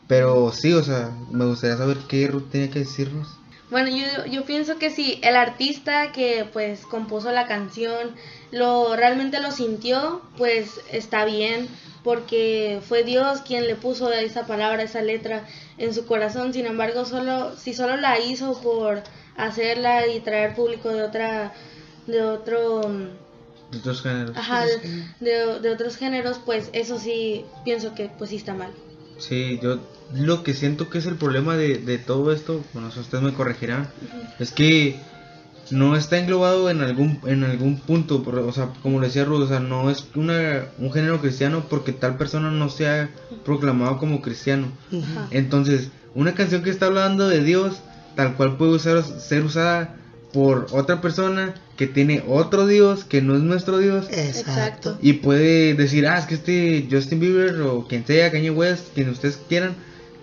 [0.08, 3.39] Pero sí, o sea, me gustaría saber qué Ruth tenía que decirnos.
[3.70, 8.16] Bueno, yo, yo pienso que si el artista que pues compuso la canción
[8.52, 11.68] lo realmente lo sintió, pues está bien,
[12.04, 15.46] porque fue Dios quien le puso esa palabra, esa letra
[15.78, 16.52] en su corazón.
[16.54, 19.04] Sin embargo, solo si solo la hizo por
[19.38, 21.54] hacerla y traer público de otra
[22.08, 22.82] de otro
[23.72, 24.36] De otros géneros.
[24.36, 24.66] ajá,
[25.20, 28.72] de, de otros géneros, pues eso sí pienso que pues sí está mal.
[29.20, 29.80] Sí, yo
[30.14, 33.34] lo que siento que es el problema de, de todo esto, bueno, si ustedes me
[33.34, 33.88] corregirán,
[34.40, 35.00] es que
[35.72, 39.44] no está englobado en algún en algún punto, por- o sea, como le decía Ruth,
[39.44, 43.10] o sea, no es una, un género cristiano porque tal persona no se ha
[43.46, 44.72] proclamado como cristiano.
[45.32, 47.82] Entonces, una canción que está hablando de Dios,
[48.16, 49.96] tal cual puede usar, ser usada
[50.34, 54.08] por otra persona que tiene otro Dios que no es nuestro Dios.
[54.12, 54.98] Exacto.
[55.02, 59.10] Y puede decir, ah, es que este Justin Bieber o quien sea, Kanye West, quien
[59.10, 59.76] ustedes quieran,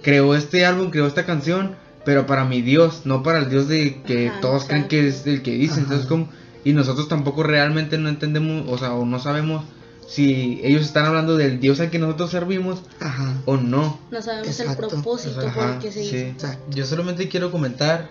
[0.03, 4.03] creó este álbum, creó esta canción, pero para mi Dios, no para el Dios de
[4.03, 5.81] que Ajá, todos creen que es el que dice.
[5.81, 6.29] Entonces, como,
[6.65, 9.65] y nosotros tampoco realmente no entendemos, o sea, o no sabemos
[10.07, 13.35] si ellos están hablando del Dios al que nosotros servimos Ajá.
[13.45, 13.99] o no.
[14.11, 14.85] No sabemos Exacto.
[14.85, 16.35] el propósito Ajá, por el que se sí.
[16.37, 16.49] hizo.
[16.71, 18.11] Yo solamente quiero comentar,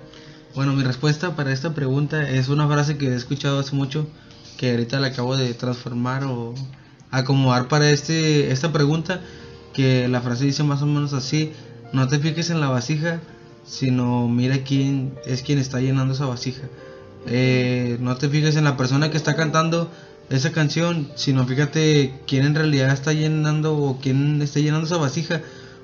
[0.56, 4.08] bueno, mi respuesta para esta pregunta es una frase que he escuchado hace mucho,
[4.58, 6.56] que ahorita la acabo de transformar o
[7.12, 9.20] acomodar para este esta pregunta,
[9.74, 11.52] que la frase dice más o menos así,
[11.92, 13.20] no te fijes en la vasija,
[13.66, 16.64] sino mira quién es quien está llenando esa vasija.
[17.28, 19.92] Eh, no te fijes en la persona que está cantando
[20.30, 25.42] esa canción, sino fíjate quién en realidad está llenando o quién está llenando esa vasija,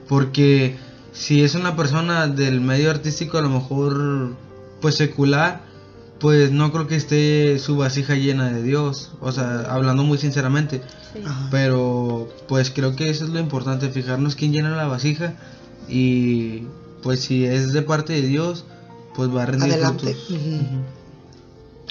[0.07, 0.77] porque
[1.11, 4.37] si es una persona del medio artístico a lo mejor
[4.81, 5.61] pues secular,
[6.19, 10.81] pues no creo que esté su vasija llena de Dios, o sea, hablando muy sinceramente,
[11.13, 11.19] Sí.
[11.51, 15.33] Pero pues creo que eso es lo importante, fijarnos quién llena la vasija
[15.89, 16.63] y
[17.03, 18.63] pues si es de parte de Dios,
[19.13, 20.15] pues va a rendir Adelante.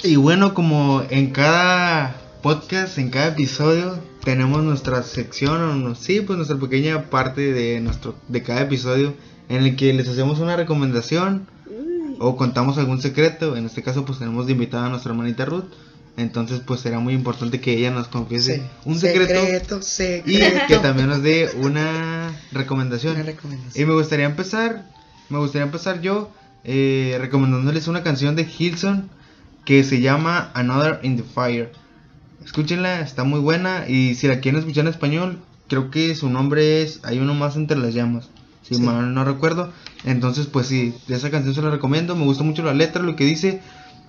[0.03, 6.21] Y bueno, como en cada podcast, en cada episodio, tenemos nuestra sección, o no- sí,
[6.21, 9.13] pues nuestra pequeña parte de nuestro de cada episodio
[9.49, 11.45] en el que les hacemos una recomendación
[12.21, 13.55] o contamos algún secreto.
[13.57, 15.65] En este caso, pues tenemos de invitada a nuestra hermanita Ruth.
[16.17, 18.61] Entonces, pues será muy importante que ella nos confiese Sí.
[18.85, 23.15] un secreto, secreto, y que también nos dé una recomendación.
[23.15, 23.31] Una
[23.75, 24.85] Y me gustaría empezar,
[25.29, 26.31] me gustaría empezar yo
[26.63, 29.09] eh, recomendándoles una canción de Hilson
[29.65, 31.71] que se llama Another in the Fire.
[32.43, 36.81] Escúchenla, está muy buena y si la quieren escuchar en español, creo que su nombre
[36.81, 38.29] es Hay uno más entre las llamas,
[38.61, 38.81] si Sí.
[38.81, 39.71] mal no recuerdo.
[40.03, 43.25] Entonces, pues sí, esa canción se la recomiendo, me gusta mucho la letra, lo que
[43.25, 43.61] dice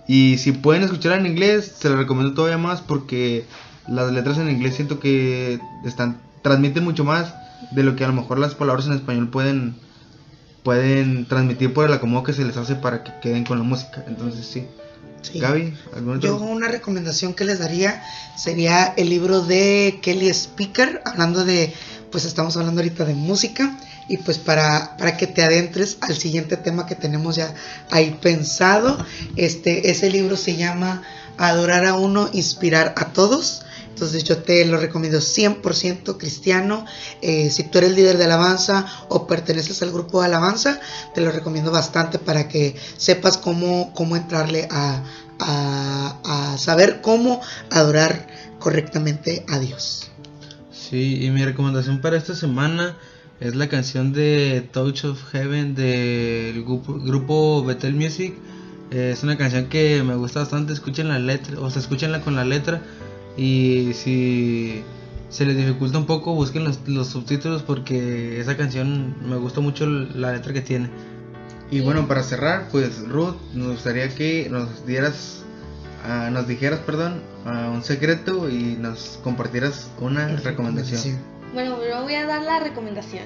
[0.06, 3.44] y si pueden escucharla en inglés, se la recomiendo todavía más porque
[3.88, 7.34] las letras en inglés siento que están transmiten mucho más
[7.70, 9.76] de lo que a lo mejor las palabras en español pueden
[10.64, 14.04] pueden transmitir por el acomodo que se les hace para que queden con la música.
[14.06, 14.64] Entonces sí.
[15.22, 15.38] Sí.
[15.38, 18.02] Gaby, ¿algún Yo una recomendación que les daría
[18.36, 21.72] sería el libro de Kelly Speaker, hablando de,
[22.10, 23.78] pues estamos hablando ahorita de música,
[24.08, 27.54] y pues para, para que te adentres al siguiente tema que tenemos ya
[27.90, 29.04] ahí pensado,
[29.36, 31.02] este, ese libro se llama
[31.38, 33.62] Adorar a uno, inspirar a todos.
[33.88, 36.84] Entonces yo te lo recomiendo 100% cristiano.
[37.20, 40.80] Eh, si tú eres líder de alabanza o perteneces al grupo de alabanza,
[41.14, 45.02] te lo recomiendo bastante para que sepas cómo, cómo entrarle a,
[45.38, 47.40] a, a saber cómo
[47.70, 48.26] adorar
[48.58, 50.10] correctamente a Dios.
[50.72, 52.96] Sí, y mi recomendación para esta semana
[53.42, 58.34] es la canción de Touch of Heaven del grupo, grupo Betel Music.
[58.92, 62.36] Eh, es una canción que me gusta bastante, escuchen la letra, o sea, escúchenla con
[62.36, 62.82] la letra
[63.36, 64.82] y si
[65.28, 69.86] se les dificulta un poco, busquen los, los subtítulos porque esa canción me gusta mucho
[69.86, 70.88] la letra que tiene.
[71.70, 75.42] Y bueno, para cerrar, pues Ruth, nos gustaría que nos dieras,
[76.04, 81.31] ah, nos dijeras, perdón, ah, un secreto y nos compartieras una recomendación.
[81.52, 83.24] Bueno, yo voy a dar la recomendación.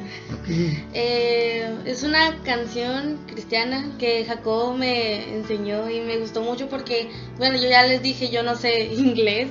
[0.95, 7.09] Eh, es una canción cristiana que Jacob me enseñó y me gustó mucho porque,
[7.39, 9.49] bueno, yo ya les dije, yo no sé inglés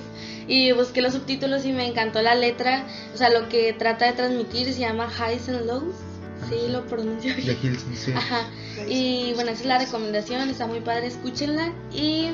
[0.47, 4.13] y busqué los subtítulos y me encantó la letra, o sea, lo que trata de
[4.13, 5.95] transmitir se llama Highs and Lows,
[6.49, 7.78] sí lo pronuncio De bien.
[7.95, 8.11] Sí.
[8.11, 8.49] Ajá.
[8.88, 11.73] Y bueno, esa es la recomendación, está muy padre, escúchenla.
[11.91, 12.30] Y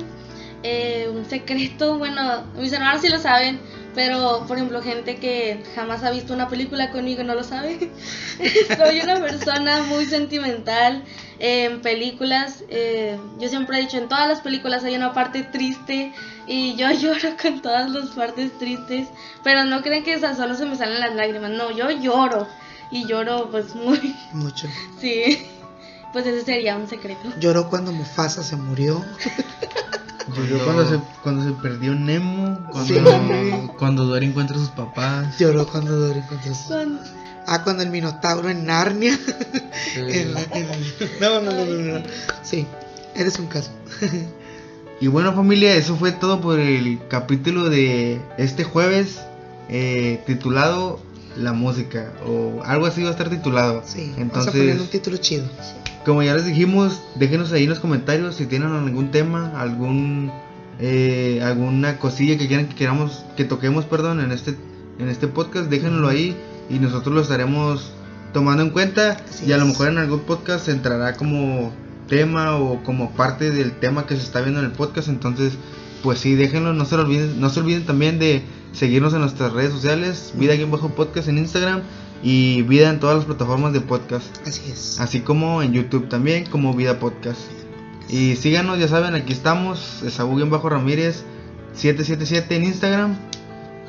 [0.64, 3.60] eh, un secreto, bueno, mis hermanos sí lo saben,
[3.96, 7.92] pero por ejemplo, gente que jamás ha visto una película conmigo no lo sabe.
[8.78, 11.04] Soy una persona muy sentimental
[11.40, 12.64] en películas.
[12.70, 16.14] eh, yo siempre he dicho, en todas las películas hay una parte triste
[16.48, 19.08] y yo lloro con todas las partes tristes,
[19.44, 22.48] pero no creen que esas solo se me salen las lágrimas, no, yo lloro.
[22.94, 24.68] Y lloro pues muy, Mucho.
[25.00, 25.48] sí.
[26.12, 27.30] Pues ese sería un secreto.
[27.40, 29.02] Lloró cuando Mufasa se murió.
[30.36, 32.60] Lloró cuando se, cuando se perdió Nemo.
[32.72, 33.52] Cuando, Sí.
[33.78, 35.38] cuando Dory encuentra a sus papás.
[35.40, 37.00] Lloró cuando Dory encontró su- Con-
[37.48, 39.18] Ah, cuando el Minotauro en Narnia.
[39.98, 40.78] En la- en la-
[41.20, 42.06] No, no, no, no, no.
[42.44, 42.66] Sí,
[43.16, 43.72] eres un caso.
[45.00, 49.20] Y bueno familia, eso fue todo por el capítulo de este jueves
[49.70, 51.00] eh, titulado
[51.36, 53.82] La música o algo así va a estar titulado.
[53.86, 55.46] Sí, vamos a ponerle un Entonces, título chido.
[56.06, 60.32] Como ya les dijimos, déjenos ahí en los comentarios si tienen algún tema, algún
[60.80, 64.56] eh, alguna cosilla que quieran que queramos que toquemos, perdón, en este
[65.00, 66.36] en este podcast, déjenlo ahí
[66.70, 67.92] y nosotros lo estaremos
[68.34, 71.72] tomando en cuenta Así y a lo mejor en algún podcast entrará como
[72.08, 75.54] tema o como parte del tema que se está viendo en el podcast, entonces
[76.04, 78.42] pues sí, déjenlo, no se lo olviden, no se olviden también de
[78.74, 81.82] seguirnos en nuestras redes sociales, vida bajo podcast en Instagram
[82.24, 84.26] y vida en todas las plataformas de podcast.
[84.48, 85.00] Así es.
[85.00, 87.42] Así como en YouTube también, como Vida Podcast.
[88.10, 91.24] Y síganos, ya saben, aquí estamos, Esaú-Bajo Ramírez
[91.74, 93.16] 777 en Instagram.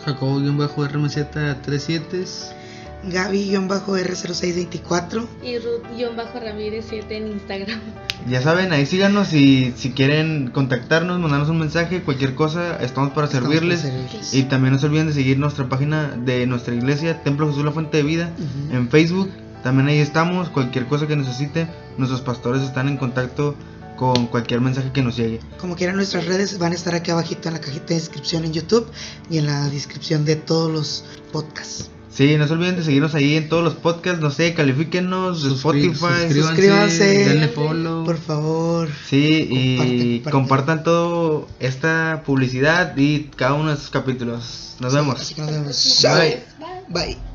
[0.04, 2.61] Jacobo-RMZ37.
[3.09, 5.26] Gaby-R0624.
[5.44, 7.80] y Ruth-Ramírez 7 en Instagram.
[8.28, 13.26] Ya saben, ahí síganos y si quieren contactarnos, mandarnos un mensaje, cualquier cosa, estamos para
[13.26, 13.80] Estamos servirles.
[13.80, 14.34] para servirles.
[14.34, 17.72] Y también no se olviden de seguir nuestra página de nuestra iglesia, Templo Jesús la
[17.72, 18.30] Fuente de Vida,
[18.70, 19.28] en Facebook.
[19.64, 23.55] También ahí estamos, cualquier cosa que necesiten, nuestros pastores están en contacto
[23.96, 25.40] con cualquier mensaje que nos llegue.
[25.59, 28.53] Como quieran nuestras redes van a estar aquí abajito en la cajita de descripción en
[28.53, 28.88] YouTube
[29.30, 31.90] y en la descripción de todos los podcasts.
[32.14, 35.92] Sí, no se olviden de seguirnos ahí en todos los podcasts, no sé, califíquenos, Suscri-
[35.92, 36.32] Spotify.
[36.40, 37.04] suscríbanse.
[37.28, 38.04] Denle follow.
[38.04, 38.88] Por favor.
[39.08, 40.84] Sí, y compartan, compartan.
[40.84, 44.76] todo esta publicidad y cada uno de sus capítulos.
[44.80, 45.20] Nos vemos.
[45.20, 46.02] Así que nos vemos.
[46.02, 46.42] Bye.
[46.88, 47.31] Bye.